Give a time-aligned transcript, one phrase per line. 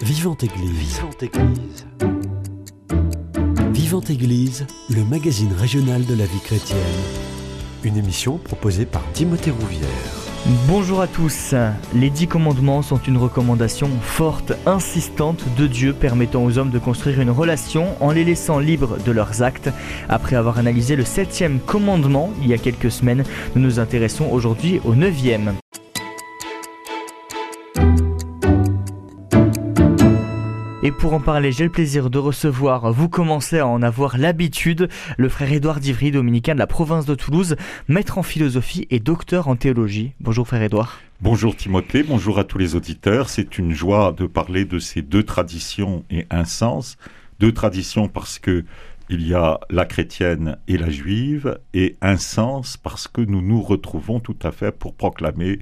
[0.00, 0.72] Vivante Église.
[0.72, 1.86] Vivante Église.
[3.72, 6.78] Vivante Église, le magazine régional de la vie chrétienne.
[7.84, 9.88] Une émission proposée par Timothée Rouvière.
[10.66, 11.54] Bonjour à tous.
[11.94, 17.20] Les dix commandements sont une recommandation forte, insistante de Dieu permettant aux hommes de construire
[17.20, 19.68] une relation en les laissant libres de leurs actes.
[20.08, 23.24] Après avoir analysé le septième commandement il y a quelques semaines,
[23.54, 25.52] nous nous intéressons aujourd'hui au neuvième.
[30.80, 34.88] Et pour en parler, j'ai le plaisir de recevoir, vous commencez à en avoir l'habitude,
[35.16, 37.56] le frère Édouard Divry, dominicain de la province de Toulouse,
[37.88, 40.12] maître en philosophie et docteur en théologie.
[40.20, 41.00] Bonjour frère Édouard.
[41.20, 43.28] Bonjour Timothée, bonjour à tous les auditeurs.
[43.28, 46.96] C'est une joie de parler de ces deux traditions et un sens.
[47.40, 48.64] Deux traditions parce que
[49.10, 53.62] il y a la chrétienne et la juive, et un sens parce que nous nous
[53.62, 55.58] retrouvons tout à fait pour proclamer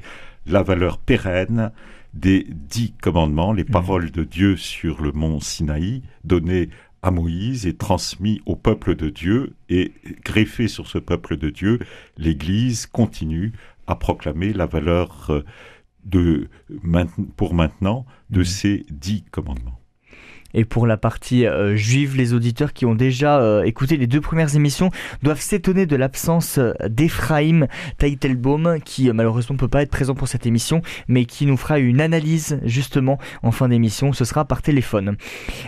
[0.47, 1.71] la valeur pérenne
[2.17, 3.71] des dix commandements, les mmh.
[3.71, 6.71] paroles de Dieu sur le mont Sinaï, données
[7.03, 9.93] à Moïse et transmis au peuple de Dieu, et
[10.25, 11.79] greffé sur ce peuple de Dieu,
[12.17, 13.53] l'Église continue
[13.87, 15.45] à proclamer la valeur euh,
[16.05, 16.49] de,
[17.37, 18.45] pour maintenant de mmh.
[18.45, 19.81] ces dix commandements.
[20.57, 24.23] Et pour la partie euh, juive, les auditeurs qui ont déjà euh, écouté les deux
[24.23, 24.91] premières émissions
[25.23, 27.67] doivent s'étonner de l'absence euh, d'Ephraim
[27.99, 31.79] Teitelbaum, qui malheureusement ne peut pas être présent pour cette émission, mais qui nous fera
[31.79, 34.15] une analyse justement en fin d'émission.
[34.15, 35.17] Ce sera par téléphone.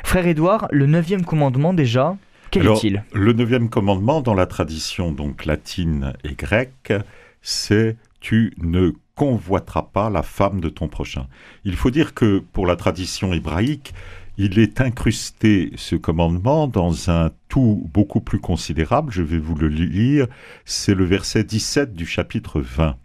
[0.05, 2.16] Frère Édouard, le neuvième commandement déjà,
[2.50, 3.05] quel est-il?
[3.12, 6.94] Le neuvième commandement, dans la tradition donc latine et grecque,
[7.42, 11.27] c'est tu ne convoiteras pas la femme de ton prochain.
[11.64, 13.92] Il faut dire que pour la tradition hébraïque,
[14.41, 19.12] il est incrusté, ce commandement, dans un tout beaucoup plus considérable.
[19.12, 20.28] Je vais vous le lire.
[20.64, 22.97] C'est le verset 17 du chapitre 20.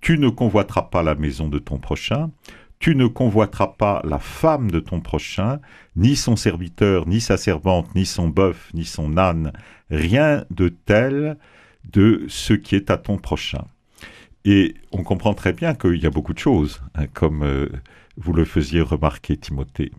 [0.00, 2.30] Tu ne convoiteras pas la maison de ton prochain,
[2.78, 5.60] tu ne convoiteras pas la femme de ton prochain,
[5.94, 9.52] ni son serviteur, ni sa servante, ni son bœuf, ni son âne,
[9.90, 11.36] rien de tel
[11.92, 13.64] de ce qui est à ton prochain.
[14.44, 17.68] Et on comprend très bien qu'il y a beaucoup de choses, hein, comme euh,
[18.16, 19.90] vous le faisiez remarquer, Timothée.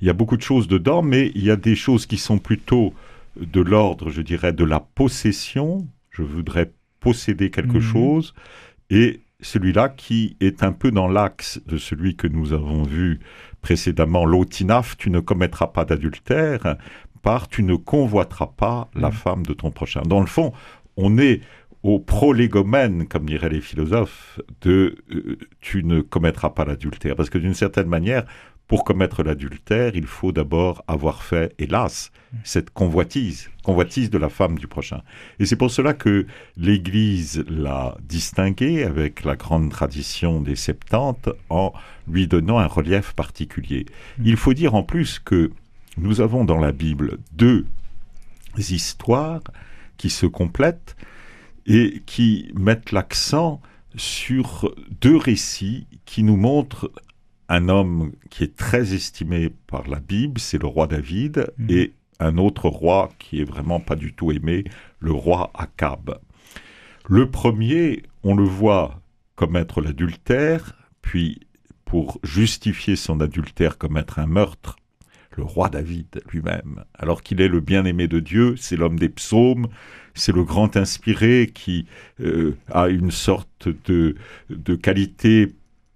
[0.00, 2.38] Il y a beaucoup de choses dedans, mais il y a des choses qui sont
[2.38, 2.94] plutôt
[3.36, 5.86] de l'ordre, je dirais, de la possession.
[6.10, 7.80] Je voudrais posséder quelque mhm.
[7.82, 8.34] chose.
[8.90, 13.20] Et celui-là qui est un peu dans l'axe de celui que nous avons vu
[13.60, 16.76] précédemment, l'otinaf, tu ne commettras pas d'adultère,
[17.22, 19.14] par tu ne convoiteras pas la mhm.
[19.14, 20.02] femme de ton prochain.
[20.02, 20.52] Dans le fond,
[20.96, 21.40] on est
[21.82, 27.14] au prolégomène, comme diraient les philosophes, de euh, tu ne commettras pas l'adultère.
[27.14, 28.24] Parce que d'une certaine manière,
[28.66, 32.10] pour commettre l'adultère, il faut d'abord avoir fait, hélas,
[32.44, 35.02] cette convoitise, convoitise de la femme du prochain.
[35.38, 36.26] Et c'est pour cela que
[36.56, 41.72] l'Église l'a distingué avec la grande tradition des Septante en
[42.08, 43.86] lui donnant un relief particulier.
[44.18, 44.22] Mm.
[44.26, 45.50] Il faut dire en plus que
[45.98, 47.66] nous avons dans la Bible deux
[48.56, 49.42] histoires
[49.96, 50.96] qui se complètent
[51.66, 53.60] et qui mettent l'accent
[53.96, 56.90] sur deux récits qui nous montrent
[57.48, 61.66] un homme qui est très estimé par la Bible, c'est le roi David, mhm.
[61.70, 64.64] et un autre roi qui est vraiment pas du tout aimé,
[65.00, 66.18] le roi Akab.
[67.08, 69.00] Le premier, on le voit
[69.36, 71.40] commettre l'adultère, puis
[71.84, 74.76] pour justifier son adultère commettre un meurtre,
[75.36, 79.66] le roi David lui-même, alors qu'il est le bien-aimé de Dieu, c'est l'homme des psaumes,
[80.14, 81.86] c'est le grand inspiré qui
[82.20, 84.14] euh, a une sorte de,
[84.48, 85.54] de qualité,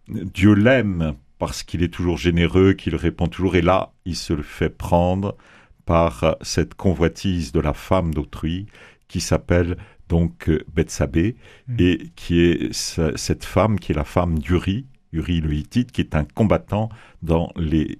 [0.08, 4.42] Dieu l'aime parce qu'il est toujours généreux, qu'il répond toujours, et là, il se le
[4.42, 5.36] fait prendre
[5.84, 8.66] par cette convoitise de la femme d'autrui
[9.08, 9.76] qui s'appelle
[10.08, 11.76] donc Bethsabée mm.
[11.78, 16.14] et qui est cette femme qui est la femme d'Uri, Uri le Hittite, qui est
[16.14, 16.90] un combattant
[17.22, 17.98] dans les,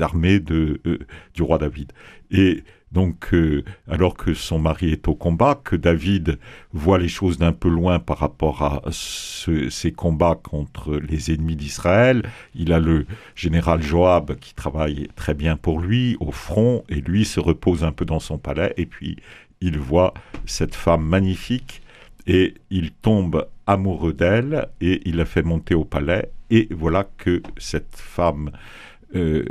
[0.00, 0.98] armées de, euh,
[1.34, 1.92] du roi David.
[2.30, 6.38] Et donc, euh, alors que son mari est au combat, que David
[6.72, 12.22] voit les choses d'un peu loin par rapport à ces combats contre les ennemis d'Israël,
[12.54, 17.24] il a le général Joab qui travaille très bien pour lui au front, et lui
[17.24, 19.16] se repose un peu dans son palais, et puis
[19.60, 20.14] il voit
[20.44, 21.82] cette femme magnifique,
[22.28, 27.42] et il tombe amoureux d'elle, et il la fait monter au palais, et voilà que
[27.58, 28.52] cette femme...
[29.14, 29.44] Euh,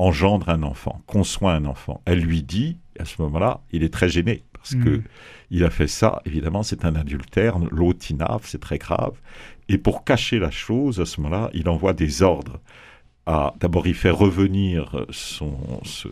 [0.00, 2.00] engendre un enfant, conçoit un enfant.
[2.06, 5.02] Elle lui dit, à ce moment-là, il est très gêné parce que hmm.
[5.50, 6.22] il a fait ça.
[6.24, 9.12] Évidemment, c'est un adultère, l'autinave, c'est très grave.
[9.68, 12.60] Et pour cacher la chose, à ce moment-là, il envoie des ordres.
[13.60, 16.08] D'abord, il fait revenir son ce,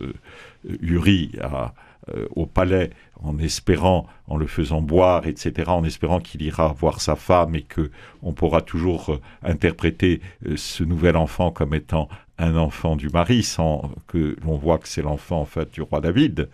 [0.81, 1.73] Uri à,
[2.15, 2.91] euh, au palais
[3.21, 7.61] en espérant, en le faisant boire, etc., en espérant qu'il ira voir sa femme et
[7.63, 7.91] que
[8.23, 10.21] on pourra toujours euh, interpréter
[10.55, 12.07] ce nouvel enfant comme étant
[12.37, 15.99] un enfant du mari sans que l'on voit que c'est l'enfant en fait du roi
[15.99, 16.49] David.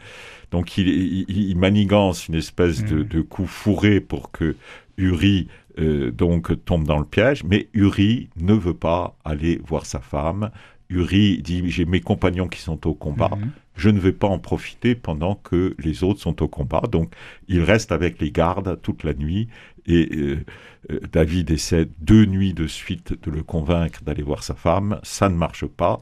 [0.52, 3.08] Donc il, manigance une espèce de, mm.
[3.08, 4.56] de, coup fourré pour que
[4.98, 5.48] Uri
[5.78, 10.50] euh, donc tombe dans le piège, mais Uri ne veut pas aller voir sa femme.
[10.90, 13.52] Uri dit j'ai mes compagnons qui sont au combat, mhm.
[13.76, 16.84] je ne vais pas en profiter pendant que les autres sont au combat.
[16.92, 17.14] Donc
[17.48, 19.48] il reste avec les gardes toute la nuit
[19.86, 20.46] et euh,
[20.92, 25.30] euh, David essaie deux nuits de suite de le convaincre d'aller voir sa femme, ça
[25.30, 26.02] ne marche pas.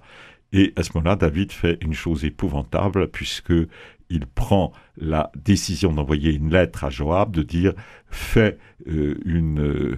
[0.51, 3.53] Et à ce moment-là, David fait une chose épouvantable puisque
[4.09, 7.74] il prend la décision d'envoyer une lettre à Joab, de dire
[8.09, 9.97] fais euh, une,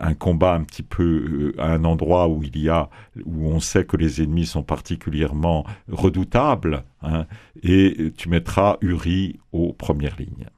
[0.00, 2.88] un combat un petit peu euh, à un endroit où il y a
[3.24, 7.26] où on sait que les ennemis sont particulièrement redoutables, hein,
[7.62, 10.48] et tu mettras Uri aux premières lignes.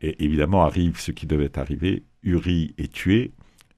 [0.00, 2.02] Et évidemment arrive ce qui devait arriver.
[2.22, 3.32] Uri est tué,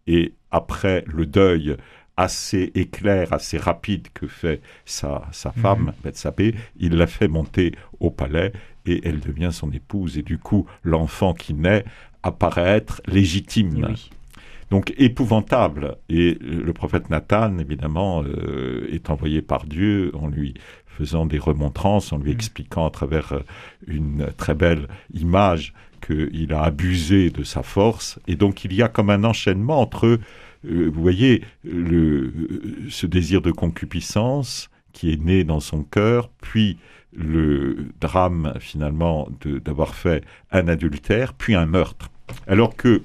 [0.07, 1.77] et après le deuil
[2.17, 5.63] assez éclair, assez rapide que fait sa, sa mhm.
[5.63, 8.53] femme, Bethsabée, il la fait monter au palais
[8.87, 10.17] et elle devient son épouse.
[10.17, 11.85] Et du coup, l'enfant qui naît
[12.23, 13.95] apparaît être légitime.
[14.71, 15.97] Donc épouvantable.
[16.09, 20.55] Et le prophète Nathan, évidemment, euh, est envoyé par Dieu en lui
[20.87, 22.37] faisant des remontrances, en lui mhm.
[22.37, 23.41] expliquant à travers euh,
[23.87, 25.73] une très belle image
[26.05, 28.19] qu'il a abusé de sa force.
[28.27, 30.19] Et donc il y a comme un enchaînement entre
[30.65, 32.33] euh, vous voyez, le,
[32.91, 36.79] ce désir de concupiscence qui est né dans son cœur, puis
[37.13, 42.11] le drame finalement d'avoir fait un adultère, puis un meurtre.
[42.47, 43.03] Alors que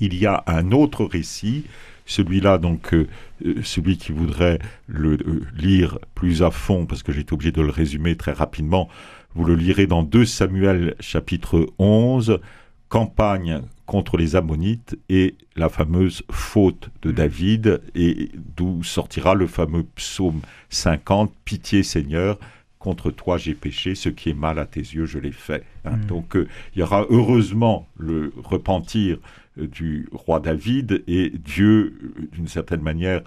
[0.00, 1.64] il y a un autre récit,
[2.06, 3.06] celui-là donc, euh,
[3.44, 5.18] euh, celui qui voudrait le
[5.56, 8.88] lire plus à fond, parce que j'étais obligé de le résumer très rapidement,
[9.34, 12.40] vous le lirez dans 2 Samuel chapitre 11,
[12.88, 17.14] campagne contre les Ammonites et la fameuse faute de mm.
[17.14, 22.38] David, et d'où sortira le fameux psaume 50, Pitié Seigneur,
[22.78, 25.64] contre toi j'ai péché, ce qui est mal à tes yeux je l'ai fait.
[25.84, 25.96] Hein.
[25.96, 26.06] Mm.
[26.06, 32.28] Donc euh, il y aura heureusement le repentir euh, du roi David, et Dieu, euh,
[32.32, 33.22] d'une certaine manière,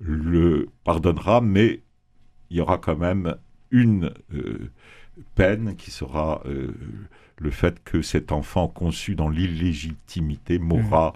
[0.00, 1.82] le pardonnera, mais
[2.50, 3.36] il y aura quand même
[3.70, 4.12] une
[5.34, 6.42] peine qui sera
[7.36, 11.14] le fait que cet enfant conçu dans l'illégitimité mourra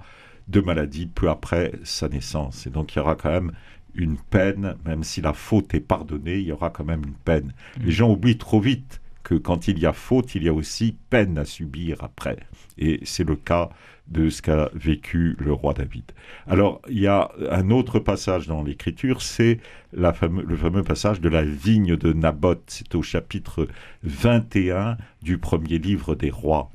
[0.49, 2.67] de maladie peu après sa naissance.
[2.67, 3.53] Et donc il y aura quand même
[3.95, 7.53] une peine, même si la faute est pardonnée, il y aura quand même une peine.
[7.81, 9.02] Les gens oublient trop vite
[9.35, 12.37] quand il y a faute, il y a aussi peine à subir après.
[12.79, 13.71] Et c'est le cas
[14.09, 16.05] de ce qu'a vécu le roi David.
[16.47, 19.59] Alors, il y a un autre passage dans l'Écriture, c'est
[19.93, 20.13] le
[20.57, 22.63] fameux passage de la vigne de Naboth.
[22.67, 23.69] C'est au chapitre
[24.03, 26.71] 21 du premier livre des rois.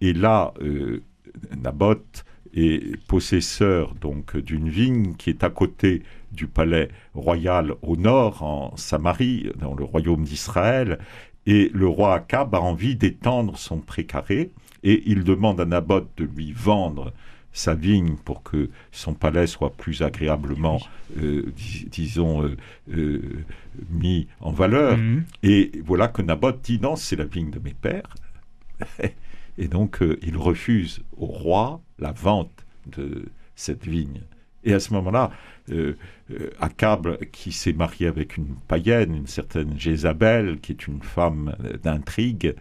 [0.00, 1.02] Et là, euh,
[1.56, 6.02] Naboth est possesseur donc d'une vigne qui est à côté
[6.32, 10.98] du palais royal au nord, en Samarie, dans le royaume d'Israël,
[11.46, 14.50] et le roi Akab a envie d'étendre son précaré
[14.82, 17.12] et il demande à Naboth de lui vendre
[17.52, 20.80] sa vigne pour que son palais soit plus agréablement,
[21.18, 21.52] euh,
[21.90, 22.56] disons, euh,
[22.94, 23.44] euh,
[23.90, 24.96] mis en valeur.
[24.96, 25.24] Mhm.
[25.42, 28.14] Et voilà que Naboth dit non, c'est la vigne de mes pères.
[29.58, 34.22] et donc il refuse au roi la vente de cette vigne.
[34.64, 35.30] Et à ce moment-là,
[36.60, 42.54] Akab, qui s'est marié avec une païenne, une certaine Jézabel, qui est une femme d'intrigue,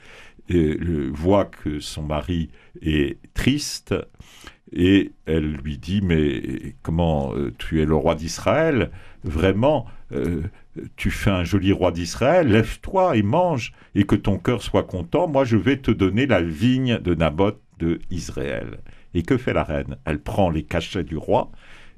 [1.14, 2.50] voit que son mari
[2.82, 3.96] est triste
[4.74, 8.92] et elle lui dit mais comment euh, tu es le roi d'Israël?
[9.24, 10.44] Vraiment euh,
[10.96, 15.28] tu fais un joli roi d'Israël lève-toi et mange et que ton cœur soit content
[15.28, 18.80] moi je vais te donner la vigne de Naboth de Israël
[19.14, 19.98] et que fait la reine?
[20.06, 21.52] Elle prend les cachets du roi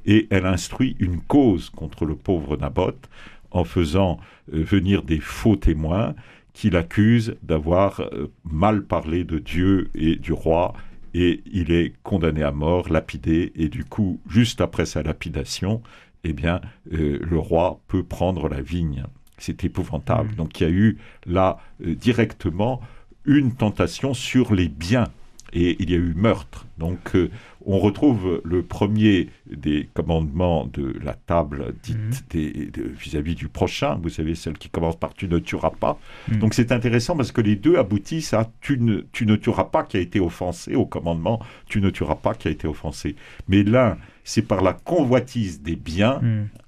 [0.05, 3.09] et elle instruit une cause contre le pauvre Naboth
[3.51, 4.19] en faisant
[4.53, 6.15] euh, venir des faux témoins
[6.53, 10.73] qu'il accuse d'avoir euh, mal parlé de Dieu et du roi,
[11.13, 15.81] et il est condamné à mort, lapidé, et du coup, juste après sa lapidation,
[16.23, 16.61] eh bien,
[16.93, 19.03] euh, le roi peut prendre la vigne.
[19.37, 20.31] C'est épouvantable.
[20.33, 20.35] Mmh.
[20.35, 22.81] Donc il y a eu là euh, directement
[23.25, 25.07] une tentation sur les biens
[25.53, 26.65] et il y a eu meurtre.
[26.77, 27.29] Donc euh,
[27.65, 32.87] on retrouve le premier des commandements de la table dite mhm.
[32.93, 35.97] vis-à-vis du prochain, vous savez, celle qui commence par tu ne tueras pas.
[36.29, 36.39] Mhm.
[36.39, 39.83] Donc c'est intéressant parce que les deux aboutissent à tu ne, tu ne tueras pas
[39.83, 43.15] qui a été offensé au commandement tu ne tueras pas qui a été offensé.
[43.47, 46.21] Mais l'un, c'est par la convoitise des biens,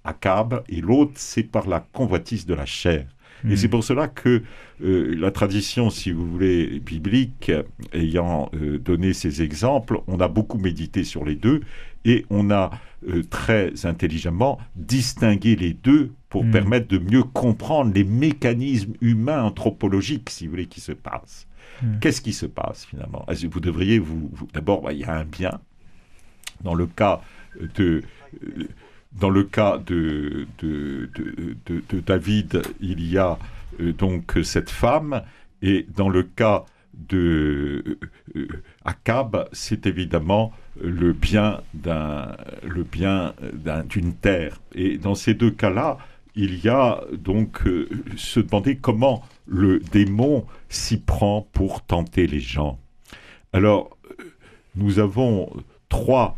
[0.03, 0.17] à mhm.
[0.19, 3.05] Cab, et l'autre, c'est par la convoitise de la chair.
[3.43, 3.55] Et Mhm.
[3.57, 4.41] c'est pour cela que
[4.83, 7.51] euh, la tradition, si vous voulez, biblique,
[7.93, 11.61] ayant euh, donné ces exemples, on a beaucoup médité sur les deux
[12.05, 12.71] et on a
[13.07, 16.51] euh, très intelligemment distingué les deux pour Mhm.
[16.51, 21.47] permettre de mieux comprendre les mécanismes humains anthropologiques, si vous voulez, qui se passent.
[21.83, 21.99] Mhm.
[21.99, 23.25] Qu'est-ce qui se passe finalement?
[23.51, 25.59] Vous devriez vous, vous- d'abord, bah, il y a un bien.
[26.63, 27.21] Dans le cas
[27.75, 28.01] de
[29.19, 30.47] dans le cas de,
[32.05, 33.37] David, il y a
[33.79, 35.21] euh, donc cette femme,
[35.61, 37.97] et dans le cas de
[38.35, 38.47] euh,
[38.85, 44.61] Akab, c'est évidemment le bien d'un le bien d'un- d'une terre.
[44.73, 45.97] Et dans ces deux cas-là,
[46.35, 52.39] il y a donc euh, se demander comment le démon s'y prend pour tenter les
[52.39, 52.79] gens.
[53.53, 53.97] Alors,
[54.75, 55.51] nous avons
[55.89, 56.37] trois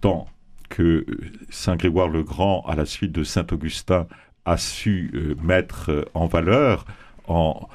[0.00, 0.26] temps
[0.68, 1.06] que euh,
[1.50, 4.06] Saint Grégoire le Grand, à la suite de Saint Augustin,
[4.44, 6.84] a su euh, mettre euh, en valeur
[7.26, 7.68] en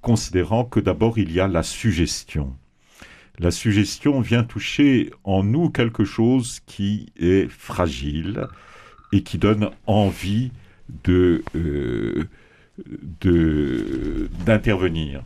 [0.00, 2.56] considérant que d'abord il y a la suggestion.
[3.38, 8.48] La suggestion vient toucher en nous quelque chose qui est fragile
[9.12, 10.50] et qui donne envie
[14.44, 15.22] d'intervenir.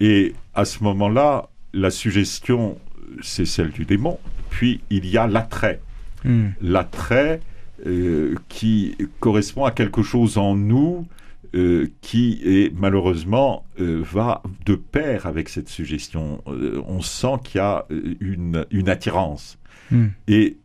[0.00, 2.78] Et à ce moment-là, la suggestion,
[3.22, 4.18] c'est celle du démon.
[4.48, 5.80] Puis il y a l'attrait
[6.26, 6.48] Hmm.
[6.60, 7.40] l'attrait
[7.86, 11.06] euh, qui correspond à quelque chose en nous
[11.54, 16.42] euh, qui est malheureusement euh, va de pair avec cette suggestion.
[16.46, 17.86] On sent qu'il y a
[18.20, 19.58] une, une attirance.
[19.90, 20.08] Hmm.
[20.26, 20.56] Et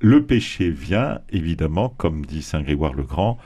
[0.00, 3.38] le péché vient, évidemment, comme dit Saint Grégoire le Grand,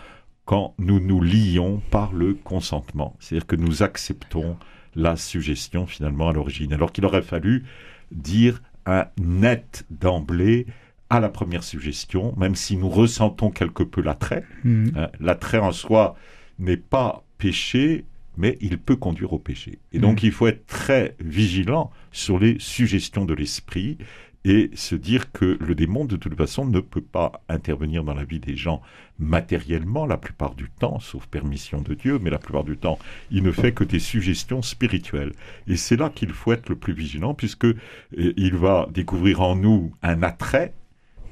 [0.44, 3.16] quand nous nous lions par le consentement.
[3.18, 4.56] C'est-à-dire que nous acceptons
[4.94, 6.72] la suggestion finalement à l'origine.
[6.74, 7.64] Alors qu'il aurait fallu
[8.12, 10.66] dire un net d'emblée
[11.10, 14.44] à la première suggestion, même si nous ressentons quelque peu l'attrait.
[14.64, 14.88] Hmm.
[14.96, 15.08] hein.
[15.20, 16.16] L'attrait en soi
[16.58, 18.04] n'est pas péché,
[18.36, 19.78] mais il peut conduire au péché.
[19.92, 23.98] Et donc il faut être très vigilant sur les suggestions de l'esprit
[24.44, 28.24] et se dire que le démon, de toute façon, ne peut pas intervenir dans la
[28.24, 28.82] vie des gens
[29.18, 32.98] matériellement la plupart du temps, sauf permission de Dieu, mais la plupart du temps,
[33.30, 35.32] il ne fait que des suggestions spirituelles.
[35.66, 37.74] Et c'est là qu'il faut être le plus vigilant, puisque euh,
[38.12, 40.74] il va découvrir en nous un attrait,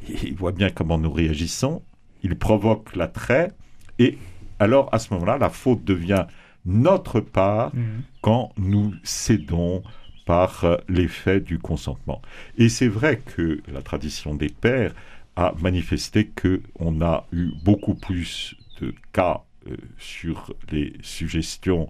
[0.09, 1.83] il voit bien comment nous réagissons,
[2.23, 3.53] il provoque l'attrait,
[3.99, 4.19] et
[4.59, 6.27] alors à ce moment-là, la faute devient
[6.65, 8.03] notre part Hmm.
[8.21, 9.83] quand nous cédons
[10.27, 12.23] par euh, l'effet du consentement.
[12.57, 14.95] Et c'est vrai que la tradition des pères
[15.37, 21.89] a manifesté que on a eu beaucoup plus de cas euh, sur les suggestions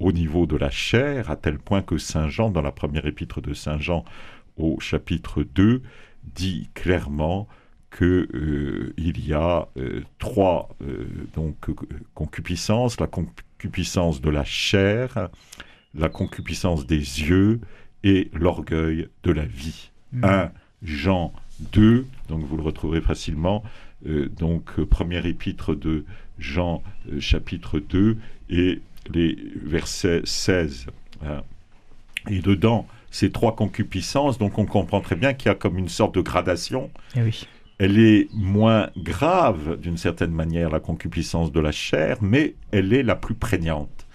[0.00, 3.40] au niveau de la chair, à tel point que Saint Jean, dans la première épître
[3.40, 4.04] de Saint Jean
[4.56, 5.82] au chapitre 2,
[6.24, 7.48] dit clairement
[7.90, 11.74] que euh, il y a euh, trois euh, donc euh,
[12.14, 15.30] concupiscences, la concupiscence de la chair,
[15.94, 17.60] la concupiscence des yeux
[18.04, 19.90] et l'orgueil de la vie.
[20.12, 20.24] Hmm.
[20.24, 20.50] 1
[20.82, 21.32] Jean
[21.72, 23.64] 2, donc vous le retrouverez facilement,
[24.06, 26.04] donc première épître de
[26.38, 26.84] Jean
[27.18, 28.16] chapitre 2
[28.48, 30.86] et les versets 16.
[31.26, 31.42] hein.
[32.30, 35.88] Et dedans, ces trois concupiscences, donc on comprend très bien qu'il y a comme une
[35.88, 37.46] sorte de gradation Eh oui.
[37.78, 43.02] elle est moins grave d'une certaine manière, la concupiscence de la chair, mais elle est
[43.02, 44.06] la plus prégnante.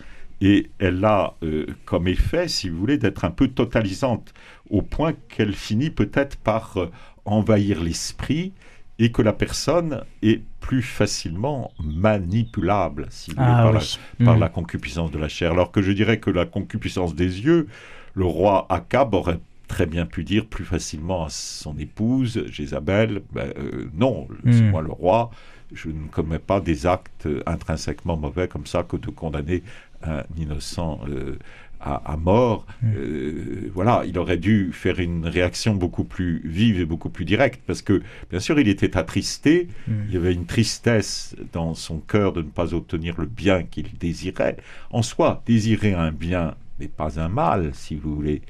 [0.41, 4.33] Et elle a euh, comme effet, si vous voulez, d'être un peu totalisante,
[4.69, 6.91] au point qu'elle finit peut-être par euh,
[7.23, 8.51] envahir l'esprit
[8.99, 13.79] et que la personne est plus facilement manipulable, si vous voulez, Ah par, la,
[14.25, 15.51] par la concupiscence de la chair.
[15.51, 17.67] Alors que je dirais que la concupiscence des yeux,
[18.15, 23.51] le roi Akab aurait très bien pu dire plus facilement à son épouse, Jézabel, ben,
[23.57, 24.69] euh, non, c'est Hmm.
[24.69, 25.31] moi le roi,
[25.73, 29.63] je ne commets pas des actes intrinsèquement mauvais comme ça que de condamner
[30.03, 31.39] un innocent euh,
[31.79, 32.67] à, à mort.
[32.83, 32.91] Hmm.
[32.95, 37.61] Euh, voilà, il aurait dû faire une réaction beaucoup plus vive et beaucoup plus directe,
[37.65, 40.03] parce que bien sûr il était attristé, Hmm.
[40.07, 43.97] il y avait une tristesse dans son cœur de ne pas obtenir le bien qu'il
[43.97, 44.57] désirait.
[44.91, 48.41] En soi, désirer un bien n'est pas un mal, si vous voulez.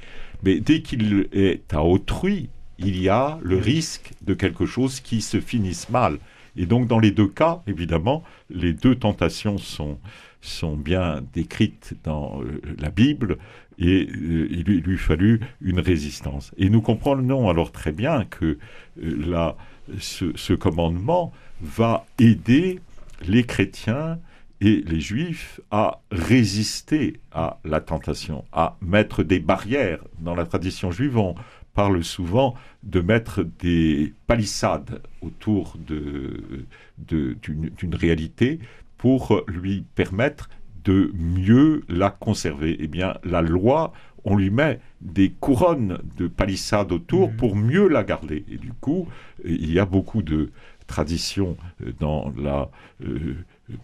[0.44, 2.50] Mais dès qu'il est à autrui,
[2.80, 6.20] il y a le risque de quelque chose qui se finisse mal.
[6.56, 9.98] Et donc, dans les deux cas, évidemment, les deux tentations sont,
[10.42, 13.38] sont bien décrites dans euh, la Bible
[13.80, 16.51] et euh, il lui, fallut une résistance.
[16.58, 18.58] Et nous comprenons alors très bien que
[19.03, 19.51] euh,
[20.00, 22.80] ce commandement va aider
[23.25, 24.20] les chrétiens
[24.63, 30.00] et les juifs à résister à la tentation, à mettre des barrières.
[30.20, 31.36] Dans la tradition juive, on
[31.74, 36.65] parle souvent de mettre des palissades autour de-
[36.98, 37.36] de-
[37.77, 38.60] d'une réalité
[38.98, 40.50] pour lui permettre
[40.86, 42.77] de mieux la conserver.
[42.79, 43.91] Eh bien, la loi,
[44.24, 47.36] on lui met des couronnes de palissades autour mmh.
[47.36, 48.46] pour mieux la garder.
[48.50, 49.10] Et du coup,
[49.43, 50.51] il y a beaucoup de
[50.88, 51.58] traditions
[52.00, 52.70] dans la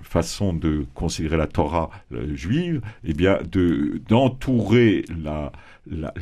[0.01, 1.89] façon de considérer la Torah
[2.33, 3.39] juive, eh bien,
[4.07, 5.51] d'entourer la,
[5.89, 6.13] la,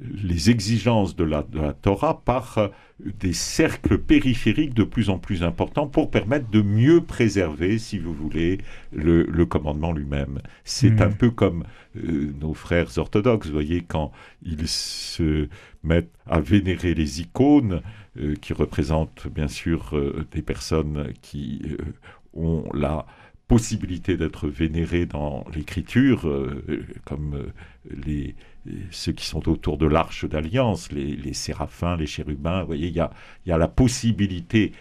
[0.00, 1.44] les exigences de la,
[1.82, 2.68] Torah par euh,
[3.20, 8.12] des cercles périphériques de plus en plus importants pour permettre de mieux préserver, si vous
[8.12, 8.58] voulez,
[8.92, 10.40] le, commandement lui-même.
[10.64, 11.02] C'est hmm.
[11.02, 11.64] un peu comme
[11.96, 14.12] euh, nos frères orthodoxes, vous voyez, quand
[14.42, 15.48] ils se
[15.82, 17.82] mettent à vénérer les icônes,
[18.18, 19.98] euh, qui représentent bien sûr
[20.32, 21.62] des personnes qui
[22.34, 23.06] ont la
[23.48, 26.26] possibilité d'être vénérés dans l'écriture,
[27.04, 27.52] comme
[27.84, 28.34] les
[28.90, 33.00] ceux qui sont autour de l'arche d'alliance, les, séraphins, les chérubins, vous voyez, il y
[33.00, 33.10] a,
[33.58, 34.72] la possibilité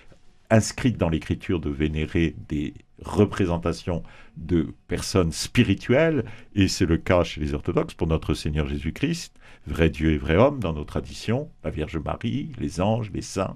[0.49, 4.03] inscrite dans l'écriture de vénérer des représentations
[4.37, 9.33] de personnes spirituelles, et c'est le cas chez les orthodoxes pour notre Seigneur Jésus-Christ,
[9.65, 13.55] vrai Dieu et vrai homme dans nos traditions, la Vierge Marie, les anges, les saints.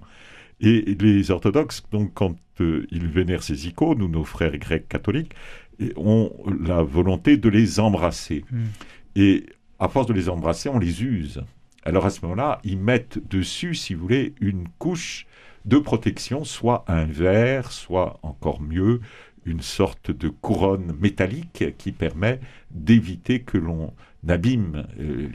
[0.62, 5.34] Et les orthodoxes, donc, quand euh, ils vénèrent ces icônes, ou nos frères grecs catholiques,
[5.98, 6.32] ont
[6.66, 8.46] la volonté de les embrasser.
[8.52, 8.66] Hmm.
[9.16, 9.46] Et
[9.80, 11.44] à force de les embrasser, on les use.
[11.84, 15.28] Alors à ce moment-là, ils mettent dessus, si vous voulez, une couche
[15.66, 19.02] de protection, soit un verre, soit encore mieux,
[19.46, 22.40] une sorte de couronne métallique qui permet
[22.72, 23.94] d'éviter que l'on
[24.28, 24.88] abîme.
[25.00, 25.30] Euh,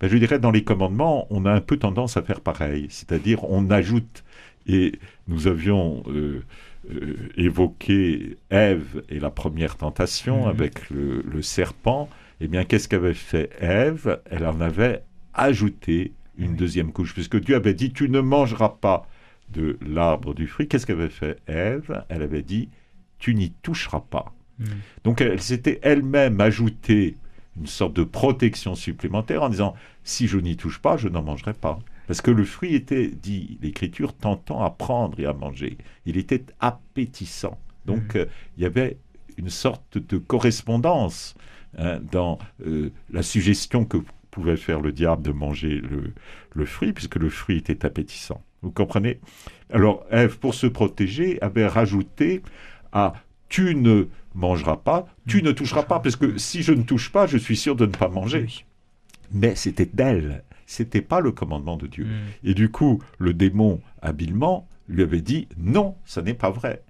[0.00, 3.44] ben, je dirais, dans les commandements, on a un peu tendance à faire pareil, c'est-à-dire
[3.50, 4.24] on ajoute,
[4.68, 4.92] et
[5.26, 6.44] nous avions euh,
[6.90, 10.48] euh, évoqué Ève et la première tentation mmh.
[10.48, 12.08] avec le serpent,
[12.40, 14.20] eh bien, qu'est-ce qu'avait fait Ève?
[14.30, 15.02] Elle en avait
[15.34, 19.08] ajouté une deuxième couche, puisque Dieu avait dit, tu ne mangeras pas
[19.50, 20.68] de l'arbre du fruit.
[20.68, 22.04] Qu'est-ce qu'avait fait Ève?
[22.08, 22.68] Elle avait dit,
[23.18, 24.32] tu n'y toucheras pas.
[24.58, 24.66] Hmm.
[25.04, 27.16] Donc elle s'était elle-même ajouté
[27.58, 31.54] une sorte de protection supplémentaire en disant, si je n'y touche pas, je n'en mangerai
[31.54, 31.80] pas.
[32.08, 35.78] Parce que le fruit était, dit l'Écriture, tentant à prendre et à manger.
[36.06, 37.58] Il était appétissant.
[37.86, 38.18] Donc hmm.
[38.18, 38.96] euh, il y avait
[39.36, 41.36] une sorte de correspondance
[41.76, 43.98] Hein, dans euh, la suggestion que
[44.30, 45.80] pouvait faire le diable de manger
[46.54, 48.42] le, fruit, puisque le fruit était appétissant.
[48.62, 49.20] Vous comprenez?
[49.70, 52.42] Alors Ève, pour se protéger, avait rajouté
[52.92, 53.12] à
[53.48, 57.26] tu ne mangeras pas, tu ne toucheras pas, parce que si je ne touche pas,
[57.26, 58.46] je suis sûr de ne pas manger.
[59.32, 62.04] Mais c'était d'elle, c'était pas le commandement de Dieu.
[62.04, 62.48] Hmm.
[62.48, 66.82] Et du coup, le démon, habilement, lui avait dit non, ce n'est pas vrai.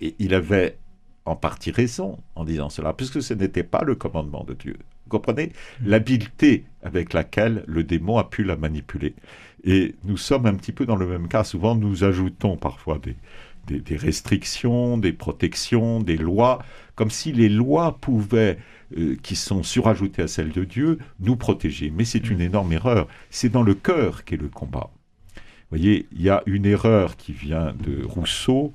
[0.00, 0.78] Et il avait
[1.24, 4.76] en partie raison en disant cela, puisque ce n'était pas le commandement de Dieu.
[5.04, 5.46] Vous comprenez
[5.80, 5.88] mm.
[5.88, 9.16] l'habileté avec laquelle le démon a pu la manipuler.
[9.64, 11.42] Et nous sommes un petit peu dans le même cas.
[11.42, 16.62] Souvent, nous ajoutons parfois des, des, restrictions, des protections, des lois,
[16.94, 18.58] comme si les lois pouvaient,
[18.96, 21.90] euh, qui sont surajoutées à celles de Dieu, nous protéger.
[21.90, 22.42] Mais c'est une mm.
[22.42, 23.08] énorme erreur.
[23.30, 24.90] C'est dans le cœur qu'est le combat.
[25.34, 28.72] Vous voyez, il y a une erreur qui vient de Rousseau,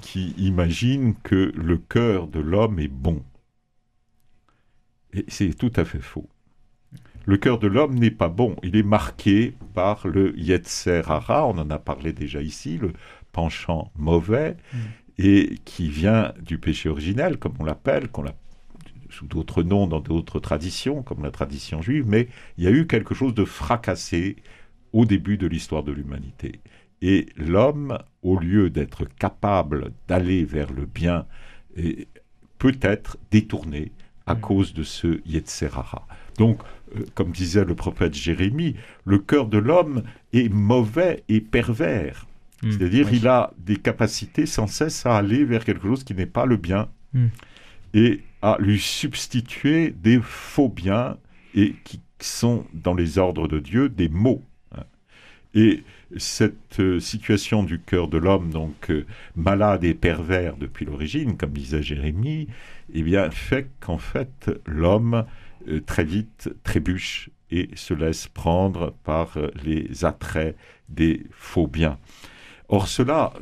[0.00, 3.22] qui imagine que le cœur de l'homme est bon.
[5.14, 6.28] Et c'est tout à fait faux.
[7.24, 8.56] Le cœur de l'homme n'est pas bon.
[8.62, 12.92] Il est marqué par le Yetzer Hara, on en a parlé déjà ici, le
[13.30, 14.78] penchant mauvais, mm.
[15.24, 18.34] Et qui vient du péché originel, comme on l'appelle, qu'on l'a
[19.08, 22.88] sous d'autres noms dans d'autres traditions, comme la tradition juive, mais il y a eu
[22.88, 24.36] quelque chose de fracassé
[24.92, 26.60] au début de l'histoire de l'humanité.
[27.02, 31.26] Et l'homme, au lieu d'être capable d'aller vers le bien,
[32.58, 33.92] peut être détourné
[34.26, 34.40] à mm.
[34.40, 36.06] cause de ce Yetzerara.
[36.38, 36.60] Donc,
[36.96, 42.26] euh, comme disait le prophète Jérémie, le cœur de l'homme est mauvais et pervers.
[42.62, 42.70] Mm.
[42.72, 46.46] C'est-à-dire, il a des capacités sans cesse à aller vers quelque chose qui n'est pas
[46.46, 47.26] le bien mm.
[47.94, 51.16] et à lui substituer des faux biens
[51.54, 54.42] et qui sont dans les ordres de Dieu des mots.
[55.54, 55.82] Et
[56.16, 59.04] cette euh, situation du cœur de l'homme, donc euh,
[59.36, 62.48] malade et pervers depuis l'origine, comme disait Jérémie,
[62.94, 65.26] eh bien, fait qu'en fait, l'homme,
[65.68, 70.56] euh, très vite, trébuche et se laisse prendre par les attraits
[70.88, 71.98] des faux biens.
[72.72, 73.34] Or, cela,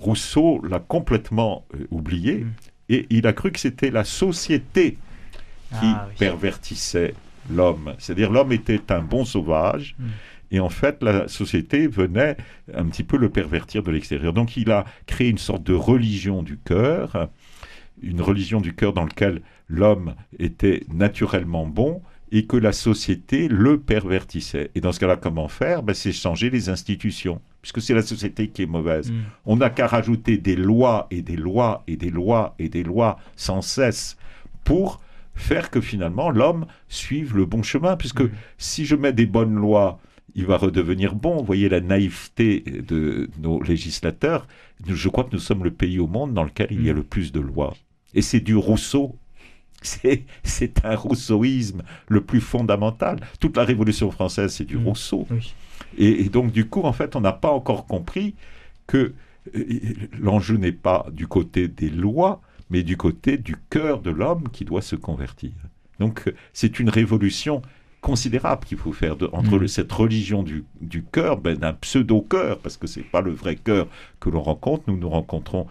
[0.00, 2.52] Rousseau l'a complètement oublié mm.
[2.88, 4.98] et il a cru que c'était la société
[5.70, 7.14] qui ah pervertissait
[7.48, 7.94] l'homme.
[7.98, 9.94] C'est-à-dire, l'homme était un bon sauvage.
[10.00, 10.04] Mm.
[10.50, 12.36] Et en fait, la société venait
[12.74, 14.32] un petit peu le pervertir de l'extérieur.
[14.32, 17.28] Donc il a créé une sorte de religion du cœur,
[18.02, 23.78] une religion du cœur dans laquelle l'homme était naturellement bon et que la société le
[23.78, 24.70] pervertissait.
[24.74, 25.82] Et dans ce cas-là, comment faire?
[25.82, 29.10] Ben, C'est changer les institutions, puisque c'est la société qui est mauvaise.
[29.12, 29.14] Mm.
[29.46, 33.18] On n'a qu'à rajouter des lois et des lois et des lois et des lois
[33.36, 34.16] sans cesse
[34.64, 35.00] pour
[35.34, 37.96] faire que finalement l'homme suive le bon chemin.
[37.96, 38.30] Puisque Mm.
[38.58, 40.00] si je mets des bonnes lois,
[40.34, 41.36] il va redevenir bon.
[41.38, 44.46] Vous voyez la naïveté de nos législateurs.
[44.86, 46.96] Je crois que nous sommes le pays au monde dans lequel il y a Mm.
[46.96, 47.74] le plus de lois.
[48.14, 49.16] Et c'est du Rousseau.
[50.42, 53.20] C'est un rousseauisme le plus fondamental.
[53.40, 54.86] Toute la Révolution française, c'est du Mm.
[54.86, 55.26] Rousseau.
[55.30, 55.54] Oui.
[55.98, 58.34] Et, et donc, du coup, en fait, on n'a pas encore compris
[58.86, 59.14] que
[59.54, 59.64] euh,
[60.20, 64.64] l'enjeu n'est pas du côté des lois, mais du côté du cœur de l'homme qui
[64.64, 65.52] doit se convertir.
[66.00, 67.62] Donc, c'est une révolution
[68.00, 72.58] considérable qu'il faut faire de- entre le- cette religion du, du cœur, ben, d'un pseudo-cœur,
[72.58, 73.88] parce que c'est pas le vrai cœur
[74.20, 74.84] que l'on rencontre.
[74.88, 75.66] Nous, nous rencontrons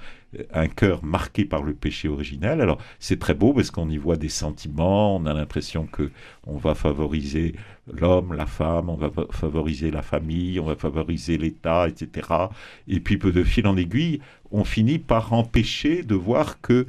[0.54, 2.62] un cœur marqué par le péché originel.
[2.62, 6.12] Alors, c'est très beau parce qu'on y voit des sentiments, on a l'impression que
[6.45, 7.56] on va favoriser
[7.91, 12.28] l'homme, la femme, on va fa- favoriser la famille, on va favoriser l'État, etc.
[12.88, 14.19] Et puis, peu de fil en aiguille,
[14.52, 16.88] on finit par empêcher de voir que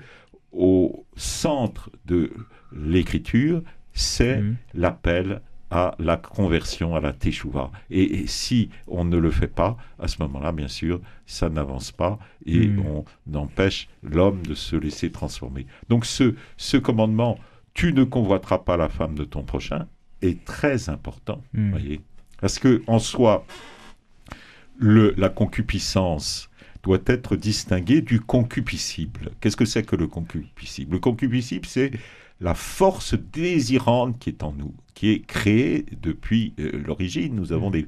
[0.53, 2.31] au centre de
[2.73, 4.57] l'écriture, c'est Mhm.
[4.75, 7.71] l'appel à la conversion, à la teshuva.
[7.91, 11.91] Et, et si on ne le fait pas, à ce moment-là, bien sûr, ça n'avance
[11.93, 12.85] pas et Mm.
[12.87, 15.67] on empêche l'homme de se laisser transformer.
[15.89, 17.39] Donc ce, ce commandement,
[17.75, 19.87] tu ne convoiteras pas la femme de ton prochain,
[20.23, 21.43] est très important.
[21.53, 21.71] Mm.
[21.71, 22.01] voyez.
[22.41, 23.45] Parce que en soi,
[24.79, 26.51] le, la concupiscence
[26.83, 29.31] doit être distinguée du concupiscible.
[29.41, 30.93] Qu'est-ce que c'est que le concupiscible?
[30.93, 31.91] Le concupiscible, c'est
[32.41, 37.35] la force désirante qui est en nous, qui est créée depuis euh, l'origine.
[37.35, 37.87] Nous avons des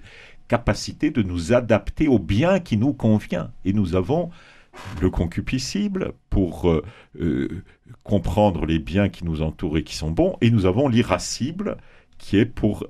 [0.48, 3.52] capacités de nous adapter au bien qui nous convient.
[3.64, 4.30] Et nous avons
[5.00, 6.82] le concupiscible pour euh,
[7.20, 7.62] euh,
[8.02, 10.36] comprendre les biens qui nous entourent et qui sont bons.
[10.40, 11.76] Et nous avons l'irascible
[12.16, 12.86] qui est pour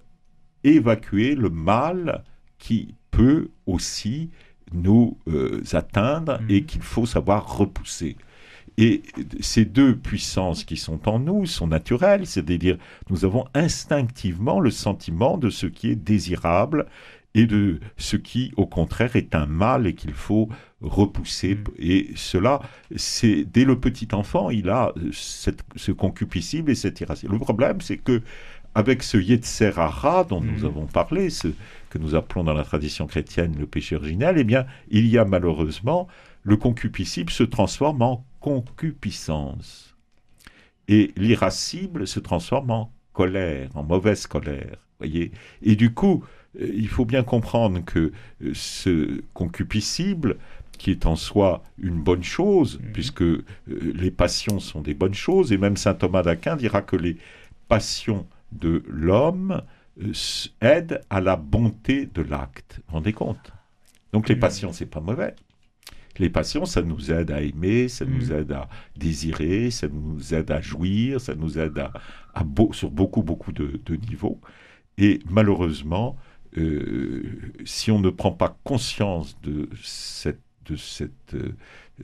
[0.65, 2.25] évacuer le mal
[2.59, 4.31] qui peut aussi
[4.73, 6.51] nous euh, atteindre Mhm.
[6.51, 8.17] et qu'il faut savoir repousser.
[8.81, 9.03] Et
[9.41, 12.79] ces deux puissances qui sont en nous sont naturelles, c'est-à-dire
[13.11, 16.87] nous avons instinctivement le sentiment de ce qui est désirable
[17.35, 20.49] et de ce qui, au contraire, est un mal et qu'il faut
[20.81, 21.57] repousser.
[21.57, 21.65] Mm.
[21.79, 22.61] Et cela,
[22.97, 27.33] c'est dès le petit enfant, il a cette- ce concupiscible et cette irascible.
[27.33, 28.23] Le problème, c'est que
[28.75, 30.67] avec ce Yetzer Hara dont nous Mm.
[30.67, 31.49] avons parlé, ce
[31.91, 35.25] que nous appelons dans la tradition chrétienne le péché originel, eh bien, il y a
[35.25, 36.07] malheureusement
[36.45, 39.95] le concupiscible se transforme en concupiscence.
[40.89, 44.77] Et l'irascible se transforme en colère, en mauvaise colère.
[44.99, 46.25] Voyez Et du coup,
[46.61, 50.37] euh, il faut bien comprendre que euh, ce concupiscible,
[50.79, 52.93] qui est en soi une bonne chose, Mhm.
[52.93, 56.97] puisque euh, les passions sont des bonnes choses, et même saint Thomas d'Aquin dira que
[56.97, 57.17] les
[57.69, 59.63] passions de l'homme
[60.61, 62.77] aident à la bonté de l'acte.
[62.79, 63.53] Vous vous rendez compte?
[64.13, 64.41] Donc les Mhm.
[64.41, 65.35] passions, c'est pas mauvais.
[66.19, 68.33] Les passions, ça nous aide à aimer, ça nous Mhm.
[68.41, 71.93] aide à désirer, ça nous aide à jouir, ça nous aide à,
[72.35, 74.41] à beau- sur beaucoup, beaucoup de, de niveaux.
[74.99, 76.17] Et malheureusement,
[76.57, 77.23] euh,
[77.65, 81.37] si on ne prend pas conscience de cette, de cette,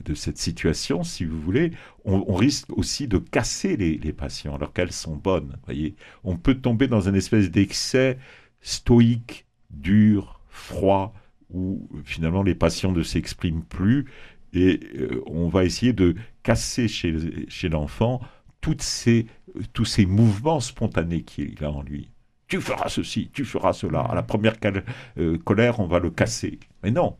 [0.03, 1.71] de cette situation, si vous voulez,
[2.05, 5.57] on, on risque aussi de casser les, les passions alors qu'elles sont bonnes.
[5.65, 8.17] Voyez, on peut tomber dans une espèce d'excès
[8.61, 11.13] stoïque, dur, froid,
[11.51, 14.05] où finalement les passions ne s'expriment plus
[14.53, 17.15] et euh, on va essayer de casser chez,
[17.49, 18.21] chez l'enfant
[18.61, 19.27] toutes ces,
[19.73, 22.09] tous ces mouvements spontanés qu'il a en lui.
[22.47, 24.01] Tu feras ceci, tu feras cela.
[24.01, 24.83] À la première cal-
[25.17, 26.59] euh, colère, on va le casser.
[26.83, 27.17] Mais non,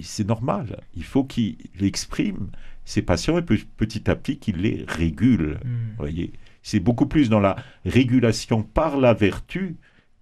[0.00, 0.80] c'est normal.
[0.94, 2.50] Il faut qu'il exprime
[2.84, 5.58] ses passions et pe- petit à petit qu'il les régule.
[5.64, 5.68] Mm.
[5.90, 6.32] Vous voyez,
[6.62, 9.76] c'est beaucoup plus dans la régulation par la vertu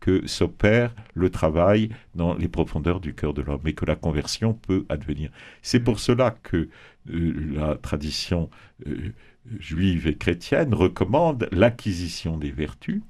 [0.05, 4.53] que s'opère le travail dans les profondeurs du cœur de l'homme et que la conversion
[4.53, 5.31] peut advenir.
[5.63, 6.69] C'est pour cela que
[7.11, 8.51] euh, la tradition
[8.87, 9.15] euh,
[9.59, 13.01] juive et chrétienne recommande l'acquisition des vertus,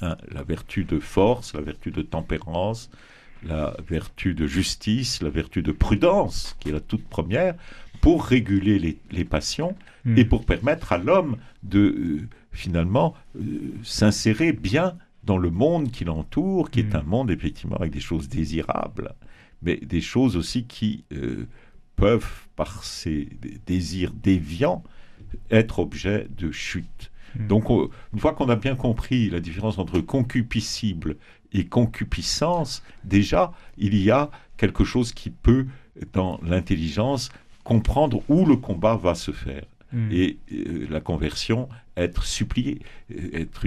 [0.00, 2.88] hein, la vertu de force, la vertu de tempérance,
[3.42, 7.56] la vertu de justice, la vertu de prudence, qui est la toute première,
[8.00, 9.74] pour réguler les, les passions
[10.04, 10.18] Mm.
[10.18, 16.04] et pour permettre à l'homme de euh, finalement euh, s'insérer bien dans le monde qui
[16.04, 16.96] l'entoure, qui est Mm.
[16.96, 19.14] un monde effectivement avec des choses désirables,
[19.62, 21.46] mais des choses aussi qui euh,
[21.96, 24.82] peuvent, par ces dé- désirs déviants,
[25.50, 27.10] être objet de chute.
[27.38, 27.46] Mm.
[27.48, 31.16] Donc, on- une fois qu'on a bien compris la différence entre concupiscible
[31.52, 35.66] et concupiscence, déjà, il y a quelque chose qui peut,
[36.12, 37.28] dans l'intelligence,
[37.64, 40.12] comprendre où le combat va se faire Mm.
[40.12, 42.80] et euh, la conversion être suppliée,
[43.12, 43.66] euh, être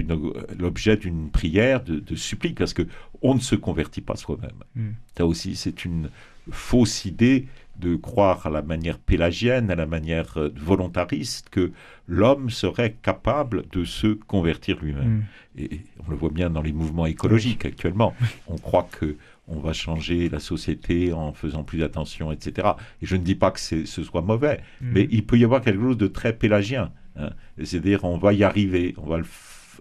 [0.58, 2.86] l'objet d'une prière de, de supplique, parce que
[3.22, 4.62] on ne se convertit pas soi-même.
[4.74, 4.90] Mm.
[5.16, 6.10] Ça aussi, c'est une
[6.50, 7.46] fausse idée
[7.78, 11.72] de croire à la manière pélagienne, à la manière euh, volontariste, que
[12.06, 15.24] l'homme serait capable de se convertir lui-même.
[15.56, 15.60] Mm.
[15.60, 18.14] Et on le voit bien dans les mouvements écologiques actuellement.
[18.48, 22.68] On croit que on va changer la société en faisant plus attention, etc.
[23.02, 24.90] Et je ne dis pas que ce soit mauvais, Mm.
[24.92, 26.92] mais il peut y avoir quelque chose de très pélagien.
[27.16, 27.30] hein.
[27.62, 29.26] C'est-à-dire, on va y arriver, on va le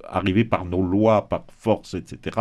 [0.05, 2.37] arriver par nos lois, par force, etc.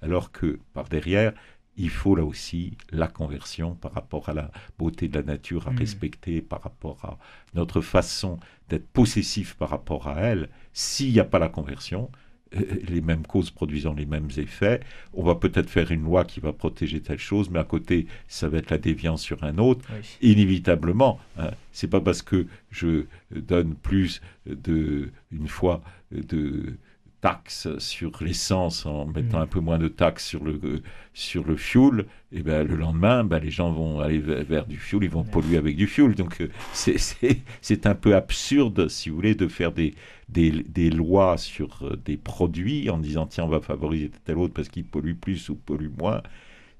[0.00, 1.32] Alors que par derrière,
[1.76, 5.72] il faut là aussi la conversion par rapport à la beauté de la nature à
[5.72, 5.78] Mm.
[5.78, 7.18] respecter, par rapport à
[7.54, 10.48] notre façon d'être possessif par rapport à elle.
[10.72, 12.10] S'il n'y a pas la conversion,
[12.52, 14.80] les mêmes causes produisant les mêmes effets,
[15.14, 18.48] on va peut-être faire une loi qui va protéger telle chose, mais à côté, ça
[18.48, 20.16] va être la déviance sur un autre Oui.
[20.20, 21.20] inévitablement.
[21.38, 26.74] Hein, c'est pas parce que je donne plus de une fois de
[27.20, 29.42] taxes sur l'essence en mettant Mm.
[29.42, 33.24] un peu moins de taxes sur le euh, sur le fuel, et ben le lendemain,
[33.24, 36.14] ben, les gens vont aller vers, vers du fuel, ils vont polluer avec du fuel.
[36.14, 39.94] Donc euh, c'est c'est c'est un peu absurde, si vous voulez, de faire des
[40.28, 44.54] des, des lois sur euh, des produits en disant tiens on va favoriser tel autre
[44.54, 46.22] parce qu'il pollue plus ou pollue moins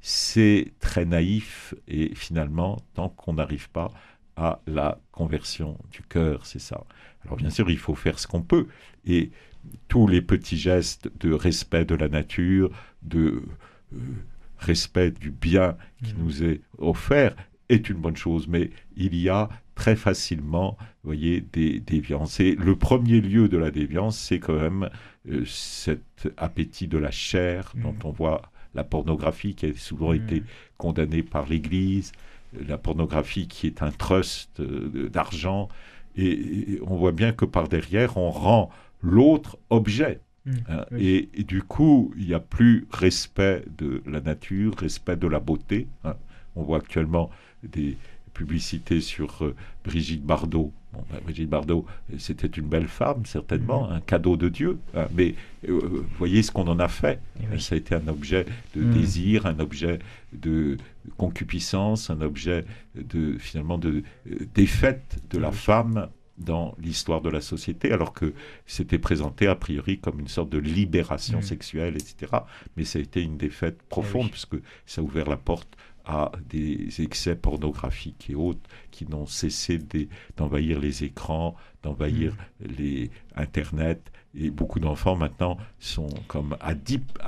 [0.00, 3.90] c'est très naïf et finalement, tant qu'on n'arrive pas
[4.36, 6.84] à la conversion du cœur, c'est ça.
[7.24, 8.68] Alors bien sûr, il faut faire ce qu'on peut
[9.04, 9.30] et
[9.88, 12.70] tous les petits gestes de respect de la nature,
[13.02, 13.42] de
[13.94, 13.98] euh,
[14.58, 16.22] respect du bien qui Mhm.
[16.22, 17.34] nous est offert
[17.68, 22.40] est une bonne chose, mais il y a très facilement, vous voyez, des déviances.
[22.40, 24.90] Et le premier lieu de la déviance, c'est quand même
[25.30, 27.82] euh, cet appétit de la chair Mhm.
[27.82, 28.42] dont on voit
[28.74, 30.16] la pornographie qui a souvent Mhm.
[30.22, 30.42] été
[30.78, 32.12] condamnée par l'Église,
[32.66, 35.68] la pornographie qui est un trust euh, d'argent,
[36.16, 36.30] et,
[36.74, 38.70] et on voit bien que par derrière, on rend
[39.02, 40.20] l'autre objet.
[40.46, 40.50] Mm.
[40.68, 40.84] hein.
[40.92, 41.06] Oui.
[41.06, 45.40] et, et du coup, il n'y a plus respect de la nature, respect de la
[45.40, 45.86] beauté.
[46.04, 46.16] hein.
[46.56, 47.30] On voit actuellement
[47.62, 47.96] des
[48.34, 50.72] publicités sur euh, Brigitte Bardot.
[50.92, 53.92] Bon, ben, Brigitte Bardot, euh, c'était une belle femme, certainement, Mhm.
[53.96, 54.78] un cadeau de Dieu.
[54.94, 55.06] hein.
[55.14, 55.34] mais
[55.68, 57.20] euh, voyez ce qu'on en a fait.
[57.52, 57.60] Oui.
[57.60, 58.92] Ça a été un objet de Mm.
[58.94, 59.98] désir, un objet
[60.32, 60.78] de
[61.16, 62.64] concupiscence, un objet
[62.96, 65.54] de finalement de euh, défaite de la Oui.
[65.56, 66.08] femme
[66.40, 68.32] dans l'histoire de la société, alors que
[68.66, 71.42] c'était présenté a priori comme une sorte de libération Mm.
[71.42, 72.32] sexuelle, etc.
[72.76, 74.30] Mais ça a été une défaite profonde, oui.
[74.30, 75.76] puisque ça a ouvert la porte
[76.06, 83.10] à des excès pornographiques et autres qui n'ont cessé de- d'envahir les écrans, d'envahir les
[83.36, 84.10] Internet.
[84.34, 87.18] Et beaucoup d'enfants maintenant sont comme addip-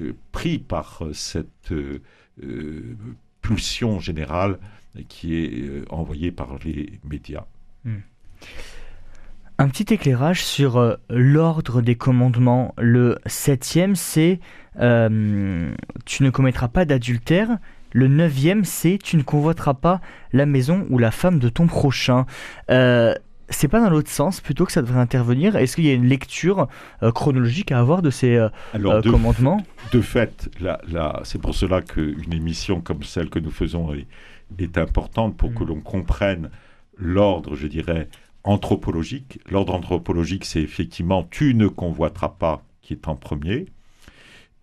[0.00, 2.00] euh, pris par euh, cette euh,
[2.42, 2.96] euh,
[3.42, 4.58] pulsion générale
[5.08, 7.46] qui est euh, envoyée par les médias.
[9.58, 12.74] Un petit éclairage sur euh, l'ordre des commandements.
[12.76, 14.40] Le septième, c'est
[14.80, 15.72] euh,
[16.04, 17.48] tu ne commettras pas d'adultère.
[17.92, 20.00] Le neuvième, c'est tu ne convoiteras pas
[20.32, 22.26] la maison ou la femme de ton prochain.
[22.70, 23.14] Euh,
[23.48, 26.08] c'est pas dans l'autre sens plutôt que ça devrait intervenir Est-ce qu'il y a une
[26.08, 26.66] lecture
[27.04, 28.36] euh, chronologique à avoir de ces
[28.72, 29.60] Alors, de, commandements?
[29.92, 34.06] de fait, là, là, c'est pour cela qu'une émission comme celle que nous faisons est,
[34.58, 35.54] est importante pour Mm.
[35.54, 36.50] que l'on comprenne
[36.98, 38.08] l'ordre, je dirais,
[38.44, 39.40] anthropologique.
[39.50, 43.66] L'ordre anthropologique, c'est effectivement tu ne convoiteras pas qui est en premier.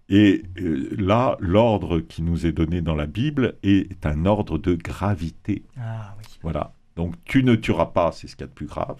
[0.09, 4.75] Et euh, là, l'ordre qui nous est donné dans la Bible est un ordre de
[4.75, 5.63] gravité.
[5.77, 6.25] Ah oui.
[6.41, 6.73] Voilà.
[6.95, 8.97] Donc tu ne tueras pas, c'est ce qu'il y a de plus grave.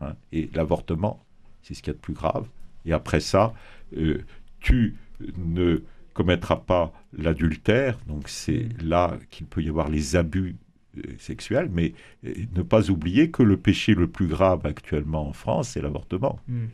[0.00, 0.14] hein.
[0.32, 1.22] Et l'avortement,
[1.62, 2.48] c'est ce qu'il y a de plus grave.
[2.86, 3.52] Et après ça,
[3.96, 4.24] euh,
[4.60, 4.96] tu
[5.36, 5.82] ne
[6.14, 7.98] commettras pas l'adultère.
[8.06, 10.56] Donc c'est là qu'il peut y avoir les abus
[10.96, 11.68] euh, sexuels.
[11.72, 11.94] Mais
[12.26, 16.38] euh, ne pas oublier que le péché le plus grave actuellement en France, c'est l'avortement.
[16.48, 16.66] Mm.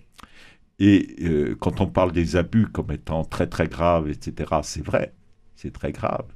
[0.78, 5.12] Et euh, quand on parle des abus comme étant très très graves, etc., c'est vrai,
[5.54, 6.26] c'est très grave.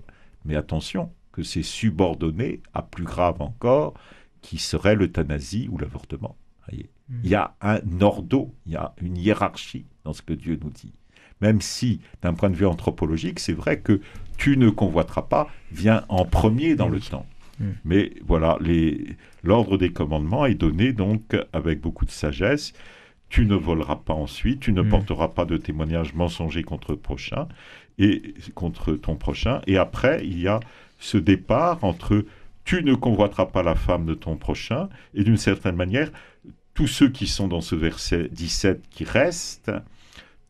[0.45, 3.95] Mais attention, que c'est subordonné à plus grave encore,
[4.43, 6.37] qui serait l'euthanasie ou l'avortement.
[6.69, 6.91] Voyez.
[7.09, 7.21] Mm.
[7.25, 10.71] Il y a un ordo, il y a une hiérarchie dans ce que Dieu nous
[10.71, 10.93] dit.
[11.41, 14.01] Même si, d'un point de vue anthropologique, c'est vrai que
[14.37, 17.27] tu ne convoiteras pas vient en premier dans le temps.
[17.59, 17.65] Mm.
[17.85, 18.59] Mais voilà,
[19.43, 22.73] l'ordre des commandements est donné donc avec beaucoup de sagesse.
[23.29, 24.89] Tu ne voleras pas ensuite, tu ne Mm.
[24.89, 27.49] porteras pas de témoignage mensonger contre prochain
[27.99, 29.61] et contre ton prochain.
[29.67, 30.61] Et après, il y a
[30.99, 32.25] ce départ entre
[32.65, 36.11] tu ne convoiteras pas la femme de ton prochain et d'une certaine manière,
[36.73, 39.71] tous ceux qui sont dans ce verset 17 qui restent,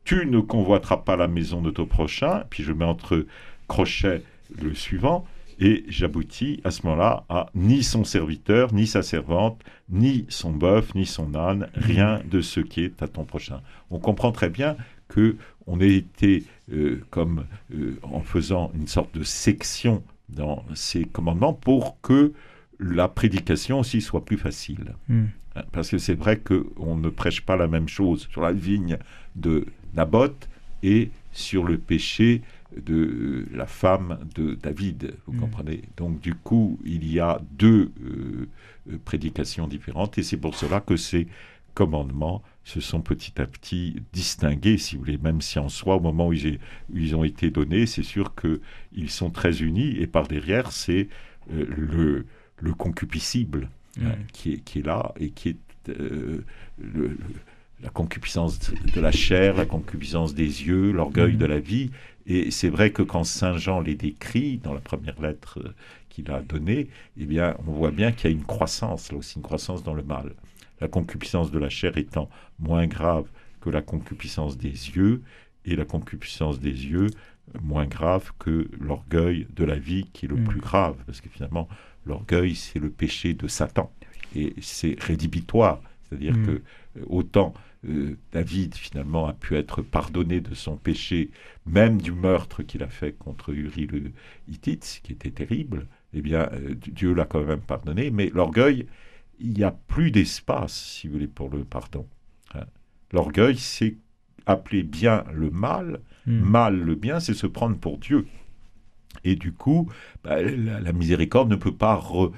[0.04, 3.26] tu ne convoiteras pas la maison de ton prochain, puis je mets entre
[3.68, 4.22] crochets
[4.62, 5.26] le suivant,
[5.58, 10.94] et j'aboutis à ce moment-là à ni son serviteur, ni sa servante, ni son bœuf,
[10.94, 13.60] ni son âne, rien de ce qui est à ton prochain.
[13.90, 14.76] On comprend très bien
[15.08, 15.36] que
[15.66, 21.52] on a été euh, comme euh, en faisant une sorte de section dans ces commandements
[21.52, 22.32] pour que
[22.78, 24.94] la prédication aussi soit plus facile.
[25.08, 25.24] Hmm.
[25.56, 28.98] Hein, Parce que c'est vrai qu'on ne prêche pas la même chose sur la vigne
[29.36, 30.48] de Naboth
[30.82, 32.42] et sur le péché
[32.82, 35.40] de euh, la femme de David, vous Mm.
[35.40, 38.48] comprenez Donc du coup, il y a deux euh,
[38.90, 41.26] euh, prédications différentes et c'est pour cela que ces
[41.74, 46.00] commandements se sont petit à petit distingués, si vous voulez, même si en soi, au
[46.00, 46.58] moment où ils,
[46.92, 51.08] où ils ont été donnés, c'est sûr qu'ils sont très unis et par derrière, c'est
[51.52, 52.26] euh, le,
[52.60, 53.68] le concupiscible
[54.02, 55.56] hein, qui, est, qui est là et qui est
[55.90, 56.44] euh,
[56.78, 57.18] le- le-
[57.82, 58.58] la concupiscence
[58.94, 61.38] de la chair, la concupiscence des yeux, l'orgueil Mhm.
[61.38, 61.90] de la vie.
[62.26, 65.74] Et c'est vrai que quand Saint Jean les décrit dans la première lettre euh,
[66.08, 69.36] qu'il a donnée, eh bien, on voit bien qu'il y a une croissance, là aussi,
[69.36, 70.32] une croissance dans le mal.
[70.80, 73.26] La concupiscence de la chair étant moins grave
[73.60, 75.22] que la concupiscence des yeux,
[75.66, 77.06] et la concupiscence des yeux
[77.62, 80.44] moins grave que l'orgueil de la vie qui est le Mhm.
[80.48, 81.68] plus grave, parce que finalement,
[82.06, 83.90] l'orgueil, c'est le péché de Satan.
[84.36, 85.80] Et c'est rédhibitoire.
[86.08, 86.46] C'est-à-dire Mm.
[86.46, 87.54] que euh, autant
[87.88, 91.30] euh, David, finalement, a pu être pardonné de son péché,
[91.66, 94.12] même du meurtre qu'il a fait contre Uri le
[94.48, 98.10] Hittite, ce qui était terrible, eh bien, euh, Dieu l'a quand même pardonné.
[98.10, 98.86] Mais l'orgueil,
[99.40, 102.06] il n'y a plus d'espace, si vous voulez, pour le pardon.
[102.54, 102.64] hein.
[103.12, 103.96] L'orgueil, c'est
[104.46, 106.40] appeler bien le mal, Hmm.
[106.40, 108.26] mal le bien, c'est se prendre pour Dieu.
[109.24, 109.90] Et du coup,
[110.22, 112.32] bah, la, la miséricorde ne peut pas re-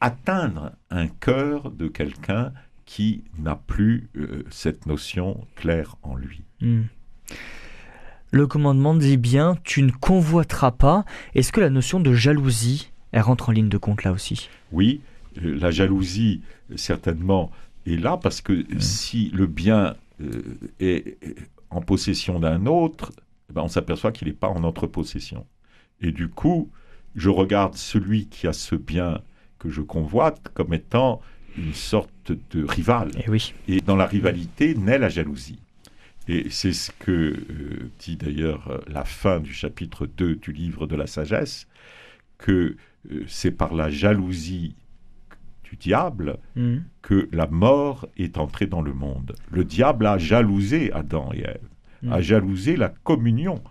[0.00, 2.52] atteindre un cœur de quelqu'un
[2.86, 6.42] qui n'a plus euh, cette notion claire en lui.
[6.60, 6.84] Hmm.
[8.30, 11.04] Le commandement dit bien tu ne convoiteras pas.
[11.34, 14.48] Est-ce que la notion de jalousie, elle rentre en ligne de compte là aussi?
[14.72, 15.00] Oui,
[15.42, 16.42] euh, la jalousie,
[16.76, 17.50] certainement,
[17.86, 21.36] est là parce que si le bien euh, est est
[21.70, 23.12] en possession d'un autre,
[23.50, 25.46] eh ben, on s'aperçoit qu'il n'est pas en notre possession.
[26.00, 26.70] Et du coup,
[27.16, 29.20] je regarde celui qui a ce bien
[29.58, 31.20] que je convoite comme étant
[31.58, 33.10] une sorte de rival.
[33.24, 33.54] Eh oui.
[33.68, 35.58] Et dans la rivalité naît la jalousie.
[36.28, 40.86] Et c'est ce que euh, dit d'ailleurs euh, la fin du chapitre 2 du livre
[40.86, 41.68] de la sagesse,
[42.38, 42.76] que
[43.12, 44.74] euh, c'est par la jalousie
[45.64, 46.78] du diable Hmm.
[47.02, 49.34] que la mort est entrée dans le monde.
[49.50, 51.68] Le diable a jalousé Adam et Ève,
[52.02, 52.12] Mm.
[52.12, 53.62] a jalousé la communion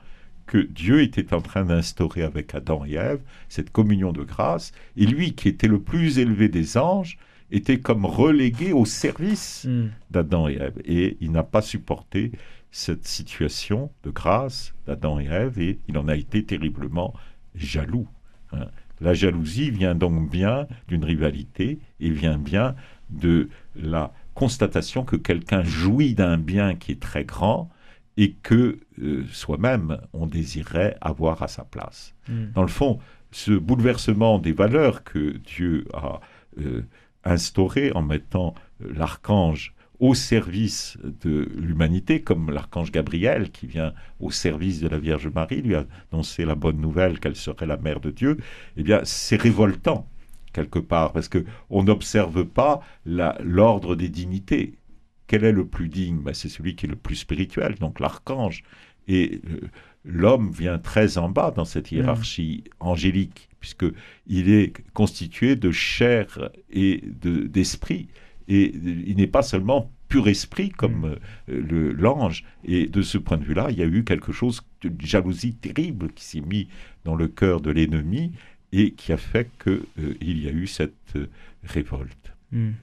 [0.48, 5.06] que Dieu était en train d'instaurer avec Adam et Ève, cette communion de grâce, et
[5.06, 7.18] lui qui était le plus élevé des anges,
[7.52, 9.88] était comme relégué au service Hmm.
[10.12, 10.82] d'Adam et Ève.
[10.86, 12.32] Et il n'a pas supporté
[12.72, 17.14] cette situation de grâce d'Adam et Ève et il en a été terriblement
[17.56, 18.08] jaloux.
[18.52, 18.68] hein.
[19.02, 22.76] La jalousie vient donc bien d'une rivalité et vient bien
[23.10, 27.70] de la constatation que quelqu'un jouit d'un bien qui est très grand
[28.18, 32.46] et que euh, soi-même on désirait avoir à sa place Hmm.
[32.56, 32.98] dans le fond,
[33.32, 36.22] ce bouleversement des valeurs que Dieu a
[36.60, 36.82] euh,
[37.26, 44.30] instauré en mettant euh, l'archange au service de l'humanité, comme l'archange Gabriel qui vient au
[44.30, 45.76] service de la Vierge Marie, lui
[46.12, 48.38] annoncer la bonne nouvelle qu'elle serait la mère de Dieu,
[48.76, 50.08] eh bien, c'est révoltant
[50.54, 54.78] quelque part parce que on n'observe pas l'ordre des dignités.
[55.28, 56.20] Quel est le plus digne?
[56.20, 58.64] Ben, C'est celui qui est le plus spirituel, donc l'archange.
[59.08, 59.60] Et euh,
[60.06, 63.86] l'homme vient très en bas dans cette hiérarchie angélique, puisque
[64.28, 68.08] il est constitué de chair et de- d'esprit.
[68.48, 71.16] et euh, il n'est pas seulement pur esprit comme euh,
[71.48, 72.44] le- l'ange.
[72.64, 76.12] Et de ce point de vue-là, il y a eu quelque chose de jalousie terrible
[76.14, 76.68] qui s'est mis
[77.06, 78.34] dans le cœur de l'ennemi
[78.72, 81.28] et qui a fait qu'il y a eu cette euh,
[81.64, 82.34] révolte.
[82.52, 82.74] Hmm.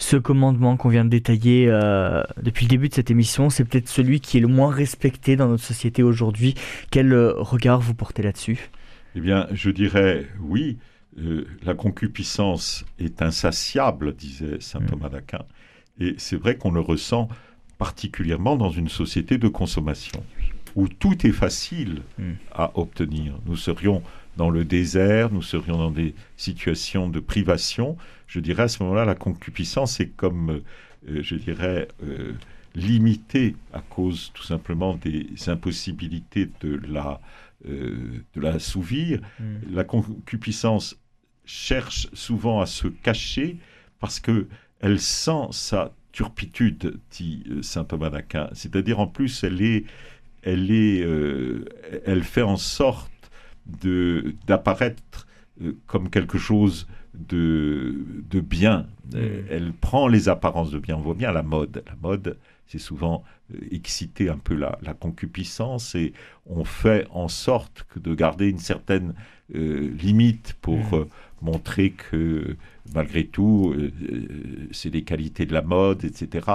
[0.00, 3.88] Ce commandement qu'on vient de détailler euh, depuis le début de cette émission, c'est peut-être
[3.88, 6.54] celui qui est le moins respecté dans notre société aujourd'hui.
[6.90, 8.70] Quel euh, regard vous portez là-dessus?
[9.16, 10.78] Eh bien, je dirais oui,
[11.20, 14.86] euh, la concupiscence est insatiable, disait saint Mm.
[14.86, 15.42] Thomas d'Aquin.
[15.98, 17.28] Et c'est vrai qu'on le ressent
[17.78, 20.22] particulièrement dans une société de consommation,
[20.76, 22.22] où tout est facile Mm.
[22.52, 23.34] à obtenir.
[23.46, 24.02] Nous serions
[24.36, 27.96] dans le désert, nous serions dans des situations de privation.
[28.28, 30.60] Je dirais à ce moment-là, la concupiscence est comme,
[31.08, 32.34] euh, je dirais, euh,
[32.74, 37.20] limitée à cause tout simplement des impossibilités de la,
[37.66, 39.20] euh, de la assouvir.
[39.40, 39.56] Hmm.
[39.72, 40.98] La concupiscence
[41.46, 43.56] cherche souvent à se cacher
[43.98, 44.46] parce que
[44.80, 48.50] elle sent sa turpitude, dit saint Thomas d'Aquin.
[48.52, 49.86] C'est-à-dire en plus, elle est,
[50.42, 51.04] elle est,
[52.04, 53.10] elle fait en sorte
[53.82, 55.26] de d'apparaître
[55.86, 56.86] comme quelque chose
[57.28, 57.94] de,
[58.30, 58.86] de bien.
[59.12, 59.18] Mm.
[59.50, 60.96] Elle prend les apparences de bien.
[60.96, 61.82] On voit bien la mode.
[61.86, 66.12] La mode, c'est souvent euh, exciter un peu la, la, concupiscence et
[66.46, 69.14] on fait en sorte que de garder une certaine
[69.54, 70.94] euh, limite pour Mm.
[70.94, 71.04] euh,
[71.40, 72.56] montrer que
[72.94, 76.46] malgré tout, euh, euh, c'est les qualités de la mode, etc.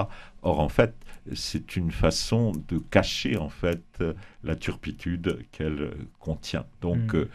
[0.42, 0.94] Or, en fait,
[1.34, 6.66] c'est une façon de cacher en fait euh, la turpitude qu'elle euh, contient.
[6.82, 7.18] Donc, Mm.
[7.18, 7.26] euh,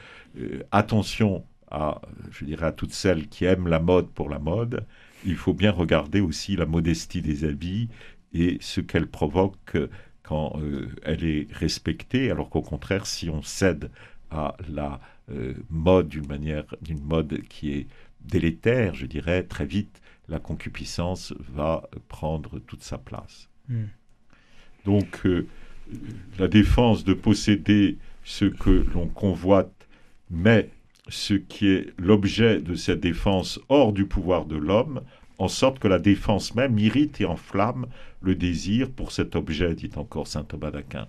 [0.40, 2.00] euh, attention à,
[2.30, 4.86] je dirais, à toutes celles qui aiment la mode pour la mode.
[5.24, 7.88] Il faut bien regarder aussi la modestie des habits
[8.32, 9.76] et ce qu'elle provoque
[10.22, 13.90] quand euh, elle est respectée, alors qu'au contraire, si on cède
[14.30, 15.00] à la
[15.30, 17.86] euh, mode d'une manière, d'une mode qui est
[18.20, 23.48] délétère, je dirais, très vite, la concupiscence va prendre toute sa place.
[23.68, 23.84] Mm.
[24.84, 25.46] Donc, euh,
[26.38, 29.88] la défense de posséder ce que l'on convoite,
[30.30, 30.68] mais
[31.08, 35.02] ce qui est l'objet de cette défense hors du pouvoir de l'homme,
[35.38, 37.86] en sorte que la défense même irrite et enflamme
[38.20, 41.08] le désir pour cet objet, dit encore saint Thomas d'Aquin.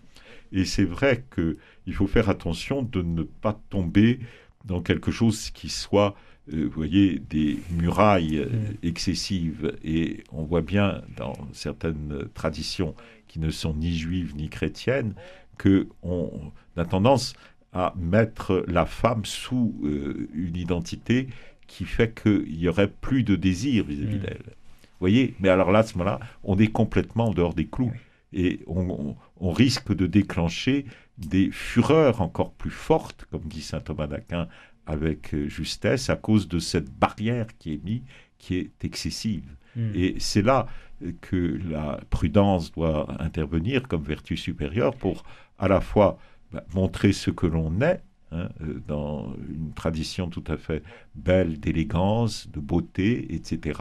[0.52, 4.20] Et c'est vrai qu'il faut faire attention de ne pas tomber
[4.66, 6.16] dans quelque chose qui soit,
[6.54, 8.76] euh, vous voyez, des murailles euh, Mm.
[8.84, 9.78] excessives.
[9.84, 12.96] Et on voit bien dans certaines traditions
[13.28, 15.14] qui ne sont ni juives ni chrétiennes
[15.58, 16.30] que on
[16.78, 17.34] a tendance
[17.74, 21.28] à mettre la femme sous euh, une identité
[21.68, 24.22] qui fait qu'il y aurait plus de désir vis-à-vis Mm.
[24.22, 24.44] d'elle.
[24.46, 25.36] Vous voyez?
[25.40, 27.94] Mais alors là, à ce moment-là, on est complètement en dehors des clous.
[28.34, 30.86] Et on, on- on risque de déclencher
[31.18, 34.48] des fureurs encore plus fortes, comme dit saint Thomas d'Aquin
[34.86, 38.02] avec euh, justesse, à cause de cette barrière qui est mise,
[38.40, 39.50] qui est excessive.
[39.76, 39.92] Mm.
[39.96, 40.66] Et c'est là
[41.04, 45.24] euh, que la prudence doit intervenir comme vertu supérieure pour
[45.60, 46.18] à la fois
[46.52, 50.84] bah, montrer ce que l'on est, hein, euh, dans une tradition tout à fait
[51.16, 53.80] belle d'élégance, de beauté, etc.,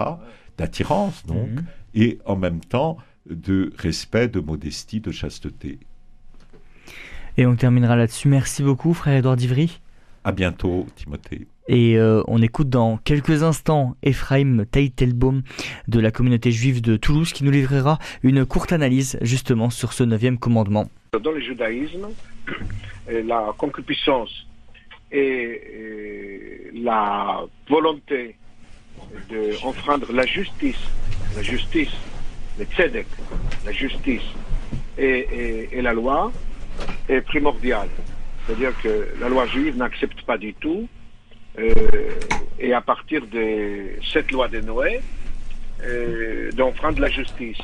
[0.56, 1.64] d'attirance donc, Mhm.
[1.94, 2.96] et en même temps
[3.28, 5.78] de respect, de modestie, de chasteté.
[7.36, 8.28] Et on terminera là-dessus.
[8.28, 9.80] Merci beaucoup, frère Edouard Divry.
[10.24, 11.46] À bientôt, Timothée.
[11.68, 15.42] Et euh, on écoute dans quelques instants Ephraim Teitelbaum
[15.86, 20.02] de la communauté juive de Toulouse qui nous livrera une courte analyse justement sur ce
[20.02, 20.90] neuvième commandement.
[21.22, 22.08] Dans le judaïsme,
[23.09, 24.46] la concupiscence
[25.11, 28.36] et euh, la volonté
[29.30, 30.80] d'enfreindre la justice,
[31.36, 31.92] la justice,
[32.59, 33.07] le tzedek,
[33.64, 34.22] la justice
[34.99, 36.32] et, la loi
[37.09, 37.88] est primordiale.
[38.44, 40.88] C'est-à-dire que la loi juive n'accepte pas du tout,
[41.59, 41.70] euh,
[42.59, 45.01] et à partir de cette loi de Noé,
[45.82, 47.59] euh, d'enfreindre la justice.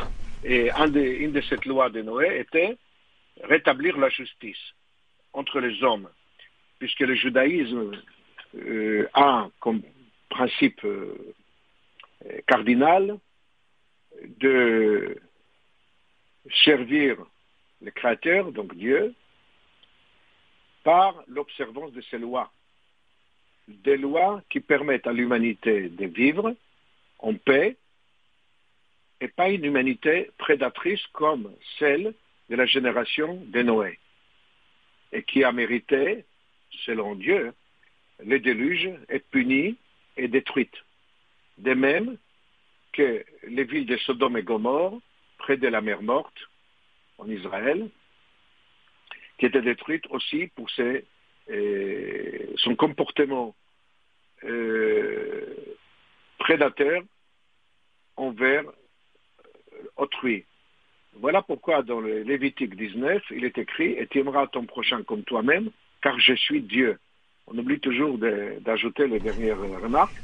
[0.45, 2.77] Et une de ces lois de Noé était
[3.43, 4.75] rétablir la justice
[5.33, 6.09] entre les hommes,
[6.79, 7.93] puisque le judaïsme
[8.57, 9.83] euh, a comme
[10.31, 11.35] principe euh,
[12.47, 13.19] cardinal
[14.39, 15.19] de
[16.65, 17.17] servir
[17.83, 19.15] le Créateur, donc Dieu,
[20.85, 22.53] par l'observance de ses lois.
[23.67, 26.55] Des lois qui permettent à l'humanité de vivre
[27.19, 27.77] en paix
[29.21, 32.15] et pas une humanité prédatrice comme celle
[32.51, 33.99] de la génération de Noé
[35.13, 36.25] et qui a mérité,
[36.85, 37.53] selon Dieu,
[38.25, 39.77] le déluge est puni
[40.17, 40.75] et détruite.
[41.59, 42.17] De même
[42.93, 44.99] que les villes de Sodome et Gomorre,
[45.39, 46.49] près de la mer Morte,
[47.19, 47.89] en Israël,
[49.39, 51.05] qui étaient détruites aussi pour ses,
[51.51, 53.55] euh, son comportement
[54.45, 55.77] euh,
[56.39, 57.03] prédateur
[58.17, 58.65] envers
[59.97, 60.45] autrui.
[61.21, 65.23] Voilà pourquoi dans le Lévitique 19, il est écrit Et tu aimeras ton prochain comme
[65.23, 65.71] toi-même,
[66.03, 66.99] car je suis Dieu.
[67.47, 70.21] On oublie toujours d'ajouter les dernières remarques.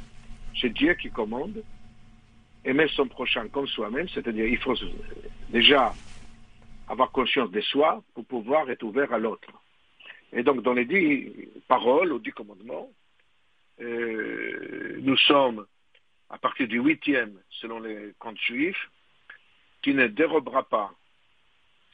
[0.59, 1.63] C'est Dieu qui commande.
[2.65, 4.75] Aimer son prochain comme soi-même, c'est-à-dire il faut
[5.49, 5.93] déjà
[6.87, 9.49] avoir conscience de soi pour pouvoir être ouvert à l'autre.
[10.33, 11.31] Et donc dans les dix
[11.67, 12.89] paroles ou dix commandements,
[13.81, 15.65] euh, nous sommes
[16.29, 18.89] à partir du huitième, selon les comptes juifs,
[19.81, 20.93] qui ne dérobera pas,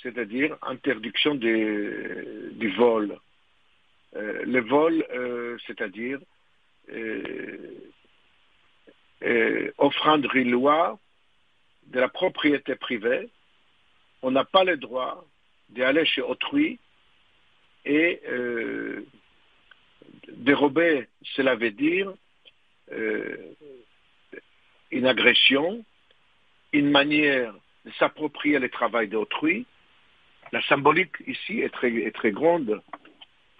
[0.01, 3.19] c'est-à-dire interdiction des- du vol.
[4.15, 6.19] Euh, le vol, euh, c'est-à-dire
[6.89, 7.57] euh,
[9.23, 10.97] euh, offrande loi
[11.87, 13.29] de la propriété privée,
[14.21, 15.25] on n'a pas le droit
[15.69, 16.79] d'aller chez autrui
[17.85, 18.21] et
[20.29, 22.13] dérober, cela veut dire
[24.91, 25.85] une agression,
[26.73, 27.53] une manière
[27.87, 29.65] de s'approprier le travail d'autrui.
[30.51, 32.81] La symbolique ici est très, grande.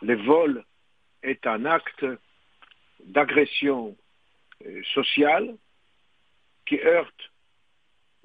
[0.02, 0.64] Le vol
[1.24, 2.06] est un acte
[3.06, 3.96] d'agression
[4.66, 5.56] euh, social
[6.66, 7.32] qui heurte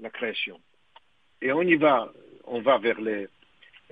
[0.00, 0.60] la création.
[1.40, 2.12] Et on y va,
[2.44, 3.28] on va vers les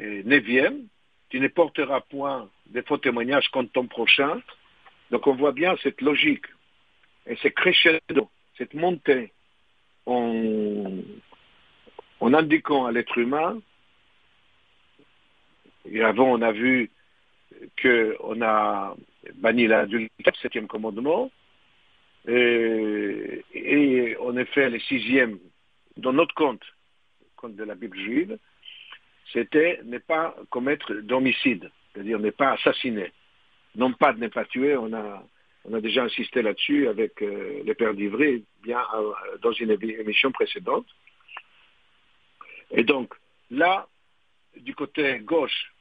[0.01, 0.89] euh, neuvièmes.
[1.29, 4.43] Tu ne porteras point de faux témoignages contre ton prochain.
[5.13, 6.47] Donc on voit bien cette logique
[7.27, 9.33] et ce crescendo, cette montée
[10.07, 10.99] en,
[12.21, 13.61] en indiquant à l'être humain.
[15.91, 16.91] Et avant, on a vu
[17.83, 18.95] qu'on a
[19.35, 21.31] banni l'adultère, septième commandement,
[22.29, 25.39] et, et en effet, le sixième,
[25.97, 26.63] dans notre compte,
[27.37, 28.39] compte de la Bible juive,
[29.33, 33.13] c'était ne pas commettre d'homicide, c'est-à-dire ne pas assassiner.
[33.77, 35.25] Non pas de ne pas tuer, on a,
[35.65, 39.13] on a déjà insisté là-dessus avec euh, le père d'Ivry, bien euh,
[39.43, 40.87] dans une émission précédente.
[42.71, 43.15] Et donc,
[43.51, 43.87] là,
[44.57, 45.73] du côté gauche,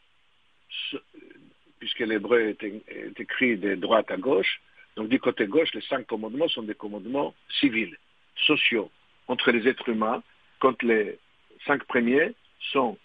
[1.80, 4.62] puisque l'hébreu est, écrit de droite à gauche,
[4.96, 7.98] donc du côté gauche, les cinq commandements sont des commandements civils,
[8.36, 8.92] sociaux,
[9.28, 10.24] entre les êtres humains,
[10.60, 11.18] quand les
[11.66, 12.34] cinq premiers
[12.72, 12.98] sont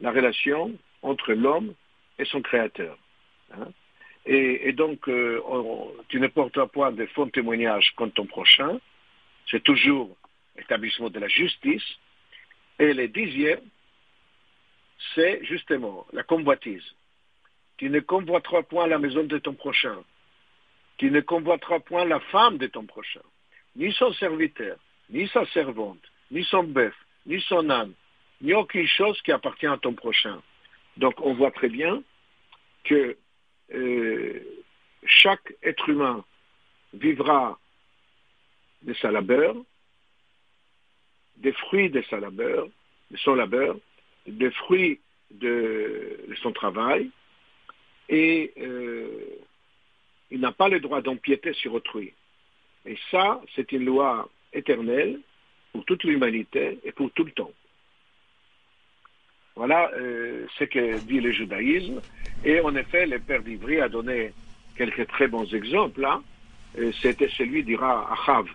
[0.00, 1.74] la relation entre l'homme
[2.18, 2.96] et son créateur.
[3.52, 3.68] Hein.
[4.24, 5.40] Et, donc, euh,
[6.08, 8.78] tu ne portes point de faux témoignages contre ton prochain,
[9.50, 10.16] c'est toujours
[10.56, 11.84] établissement de la justice.
[12.78, 13.60] Et le dixième,
[15.14, 16.84] c'est justement la convoitise.
[17.76, 19.98] Tu ne convoiteras point la maison de ton prochain.
[20.98, 23.22] Tu ne convoiteras point la femme de ton prochain,
[23.76, 24.76] ni son serviteur,
[25.10, 26.94] ni sa servante, ni son bœuf,
[27.26, 27.92] ni son âne,
[28.40, 30.40] ni aucune chose qui appartient à ton prochain.
[30.96, 32.02] Donc on voit très bien
[32.84, 33.16] que
[33.74, 34.40] euh,
[35.04, 36.24] chaque être humain
[36.92, 37.58] vivra
[38.82, 39.56] de sa labeur,
[41.42, 42.68] des fruits de sa labeur,
[43.10, 43.76] de son labeur,
[44.26, 47.10] des fruits de, son travail,
[48.08, 49.08] et euh,
[50.30, 52.12] il n'a pas le droit d'empiéter sur autrui.
[52.86, 55.20] Et ça, c'est une loi éternelle
[55.72, 57.52] pour toute l'humanité et pour tout le temps.
[59.54, 62.00] Voilà euh, ce que dit le judaïsme.
[62.44, 64.32] Et en effet, le père d'Ivry a donné
[64.76, 66.04] quelques très bons exemples.
[66.04, 66.22] Hein.
[67.02, 68.46] C'était celui d'Ira Achav,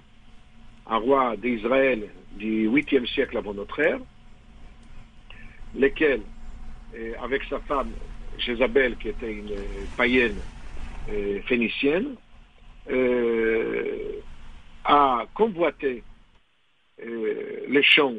[0.88, 4.00] un roi d'Israël du 8e siècle avant notre ère,
[5.76, 6.22] lequel,
[6.96, 7.92] euh, avec sa femme
[8.38, 9.56] Jézabel, qui était une
[9.98, 10.38] païenne
[11.10, 12.16] euh, phénicienne,
[12.90, 14.22] euh,
[14.86, 16.04] a convoité
[17.06, 18.16] euh, les champs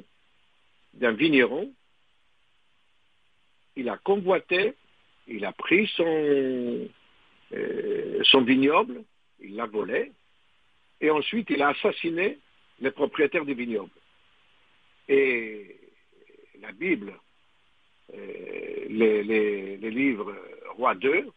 [0.95, 1.73] d'un vigneron.
[3.77, 4.75] Il a convoité,
[5.27, 6.89] il a pris son,
[7.55, 9.03] euh, son vignoble,
[9.41, 10.13] il l'a volé,
[11.01, 12.39] et ensuite il a assassiné
[12.81, 13.91] les propriétaires du vignoble.
[15.09, 15.77] Et
[16.61, 17.15] la Bible
[18.15, 20.35] euh, les, livres
[20.77, 21.29] Roi 2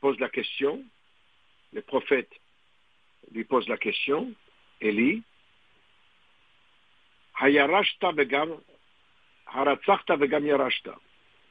[0.00, 0.82] posent la question,
[1.72, 2.30] le prophète
[3.32, 4.32] lui pose la question,
[4.80, 5.22] Élie,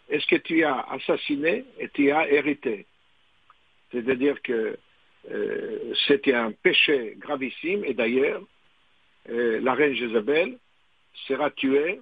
[0.10, 2.86] est-ce que tu as assassiné et tu as hérité?
[3.92, 4.78] C'est-à-dire que
[5.32, 8.42] euh, c'était un péché gravissime et d'ailleurs,
[9.30, 10.58] euh, la reine Jézabel
[11.28, 12.02] sera tuée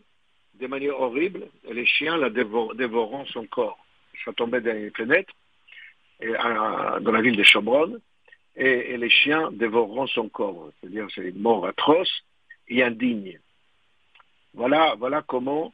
[0.59, 3.79] de manière horrible et les chiens la dévorant son corps.
[4.23, 5.33] Ça tombait dans une fenêtre
[6.21, 7.99] et, à, dans la ville de Chobron
[8.55, 10.69] et, et, les chiens dévorant son corps.
[10.79, 12.23] C'est-à-dire c'est une mort atroce
[12.67, 13.39] et indigne.
[14.53, 15.73] Voilà, voilà comment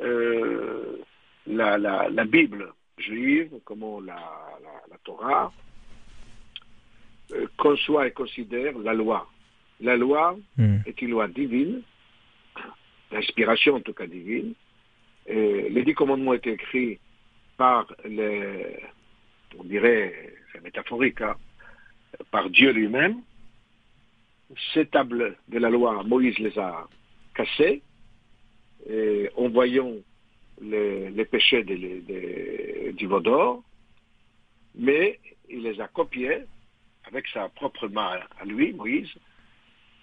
[0.00, 0.98] euh,
[1.46, 4.14] la, la, la, Bible juive, comment la,
[4.90, 5.52] la Torah
[7.32, 9.28] euh, conçoit et considère la loi.
[9.80, 10.78] La loi mm.
[10.86, 11.82] est une loi divine
[13.12, 14.54] l'inspiration en tout cas divine.
[15.26, 16.98] Et les dix commandements étaient écrits
[17.56, 18.76] par les,
[19.58, 21.36] on dirait, c'est métaphorique, hein,
[22.30, 23.22] par Dieu lui-même.
[24.74, 26.86] Ces tables de la loi, Moïse les a
[27.34, 27.82] cassées,
[29.36, 29.94] en voyant
[30.60, 33.62] les, péchés de, du Vaudor,
[34.74, 36.42] mais il les a copiés
[37.04, 39.10] avec sa propre main à lui, Moïse,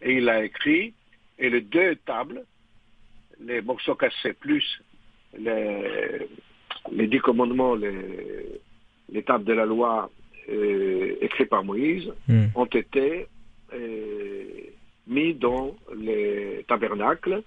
[0.02, 0.94] et il a écrit,
[1.38, 2.46] et les deux tables
[3.40, 4.82] les morceaux cassés plus
[5.38, 6.28] les,
[6.92, 8.60] les dix commandements, les,
[9.12, 10.10] les tables de la loi
[10.50, 12.48] euh, écrites par Moïse, mm.
[12.56, 13.28] ont été
[13.74, 14.44] euh,
[15.08, 17.44] mis dans les tabernacles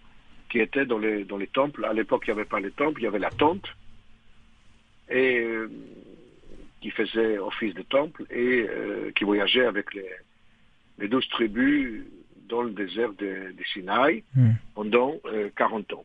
[0.51, 1.85] qui étaient dans les, dans les temples.
[1.85, 3.67] À l'époque, il n'y avait pas les temples, il y avait la tente,
[5.11, 5.71] et euh,
[6.81, 10.11] qui faisait office de temple et euh, qui voyageait avec les,
[10.99, 12.05] les douze tribus
[12.49, 14.51] dans le désert de, de Sinaï mm.
[14.75, 16.05] pendant euh, 40 ans.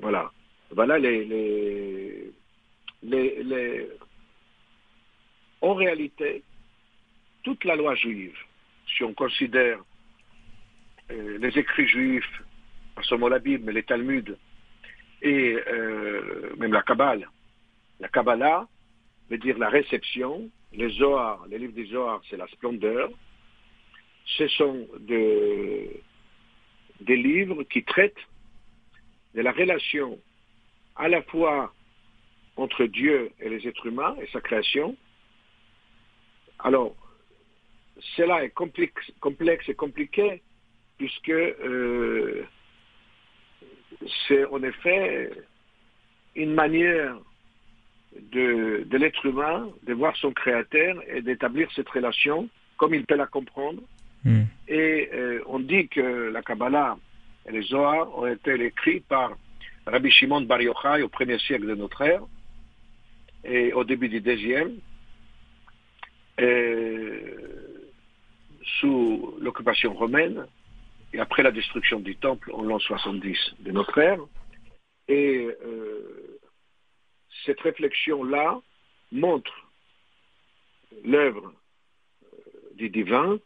[0.00, 0.30] Voilà.
[0.70, 2.32] Voilà les, les,
[3.02, 3.88] les,
[5.60, 6.42] En réalité,
[7.42, 8.36] toute la loi juive
[8.94, 9.78] si on considère
[11.10, 12.42] euh, les écrits juifs,
[12.94, 14.36] pas seulement la Bible, mais les Talmuds,
[15.22, 17.28] et euh, même la Kabbale,
[18.00, 18.66] la Kabbalah
[19.30, 23.10] veut dire la réception, les Zohar, les livres des Zohar, c'est la splendeur.
[24.26, 25.88] Ce sont de,
[27.00, 28.14] des livres qui traitent
[29.34, 30.18] de la relation
[30.96, 31.72] à la fois
[32.56, 34.96] entre Dieu et les êtres humains et sa création.
[36.58, 36.94] Alors,
[38.16, 40.42] cela est complexe, et compliqué
[40.98, 42.44] puisque euh,
[44.26, 45.30] c'est en effet
[46.34, 47.18] une manière
[48.32, 52.48] de, de l'être humain de voir son créateur et d'établir cette relation
[52.78, 53.82] comme il peut la comprendre.
[54.26, 54.42] Hmm.
[54.66, 56.96] Et euh, on dit que la Kabbalah
[57.46, 59.36] et les Zohar ont été écrits par
[59.86, 62.22] Rabbi Shimon Bar Yochai au premier siècle de notre ère
[63.44, 64.72] et au début du deuxième,
[68.80, 70.44] sous l'occupation romaine
[71.12, 74.18] et après la destruction du temple en l'an 70 de notre ère.
[75.06, 76.40] Et euh,
[77.44, 78.60] cette réflexion-là
[79.12, 79.68] montre
[81.04, 81.52] l'œuvre
[82.24, 82.36] euh,
[82.74, 83.38] du divin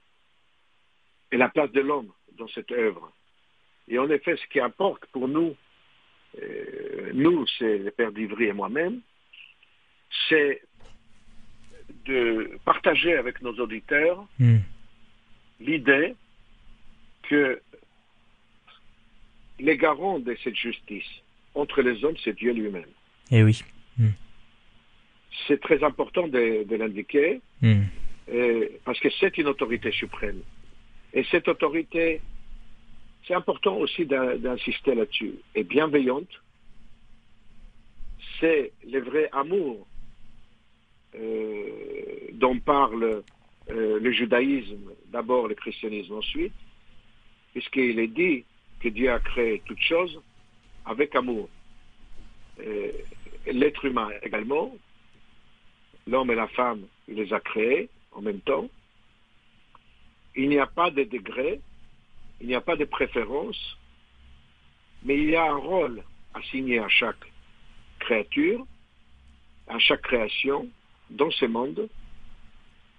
[1.33, 3.12] et la place de l'homme dans cette œuvre.
[3.89, 5.57] Et en effet, ce qui importe pour nous,
[6.43, 9.01] euh, nous, c'est le Père d'Ivry et moi-même,
[10.28, 10.62] c'est
[12.07, 14.59] de partager avec nos auditeurs Hmm.
[15.61, 16.14] l'idée
[17.24, 17.61] que
[19.59, 21.05] les garants de cette justice
[21.55, 22.89] entre les hommes, c'est Dieu lui-même.
[23.31, 23.62] Eh oui.
[25.47, 27.83] C'est très important de, de l'indiquer Hmm.
[28.33, 30.41] euh, parce que c'est une autorité suprême.
[31.13, 32.21] Et cette autorité,
[33.27, 36.31] c'est important aussi d'in- d'insister là-dessus, est bienveillante.
[38.39, 39.87] C'est le vrai amour
[41.15, 43.23] euh, dont parle
[43.71, 46.55] euh, le judaïsme, d'abord le christianisme ensuite,
[47.53, 48.45] puisqu'il est dit
[48.81, 50.21] que Dieu a créé toutes choses
[50.87, 51.49] avec amour.
[52.61, 52.93] Euh,
[53.47, 54.77] L'être humain également,
[56.07, 58.69] l'homme et la femme, il les a créés en même temps.
[60.37, 61.61] Il n'y a pas de degré,
[62.41, 63.78] il n'y a pas de préférence,
[65.05, 66.03] mais il y a un rôle
[66.35, 67.24] assigné à chaque
[67.99, 68.66] créature,
[69.68, 70.68] à chaque création
[71.11, 71.89] dans ce monde,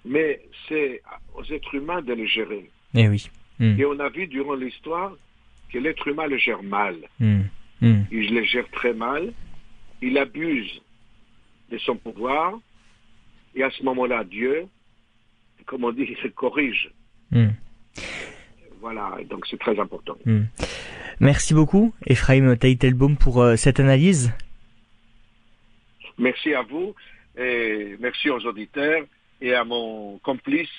[0.05, 1.01] mais c'est
[1.35, 2.69] aux êtres humains de le gérer.
[2.93, 3.29] Eh oui.
[3.59, 3.79] Hmm.
[3.79, 5.13] Et on a vu durant l'histoire
[5.71, 6.95] que l'être humain le gère mal.
[7.19, 7.43] Hmm.
[7.81, 8.03] Hmm.
[8.11, 9.33] Il le gère très mal,
[10.01, 10.81] il abuse
[11.69, 12.59] de son pouvoir,
[13.55, 14.67] et à ce moment-là, Dieu,
[15.65, 16.91] comme on dit, il se corrige.
[17.31, 17.49] Hmm.
[18.79, 20.15] Voilà, donc c'est très important.
[20.25, 20.43] Hmm.
[21.19, 24.33] Merci beaucoup, Ephraim Teitelbaum, pour euh, cette analyse.
[26.17, 26.95] Merci à vous,
[27.37, 29.03] et merci aux auditeurs,
[29.39, 30.69] et à mon complice,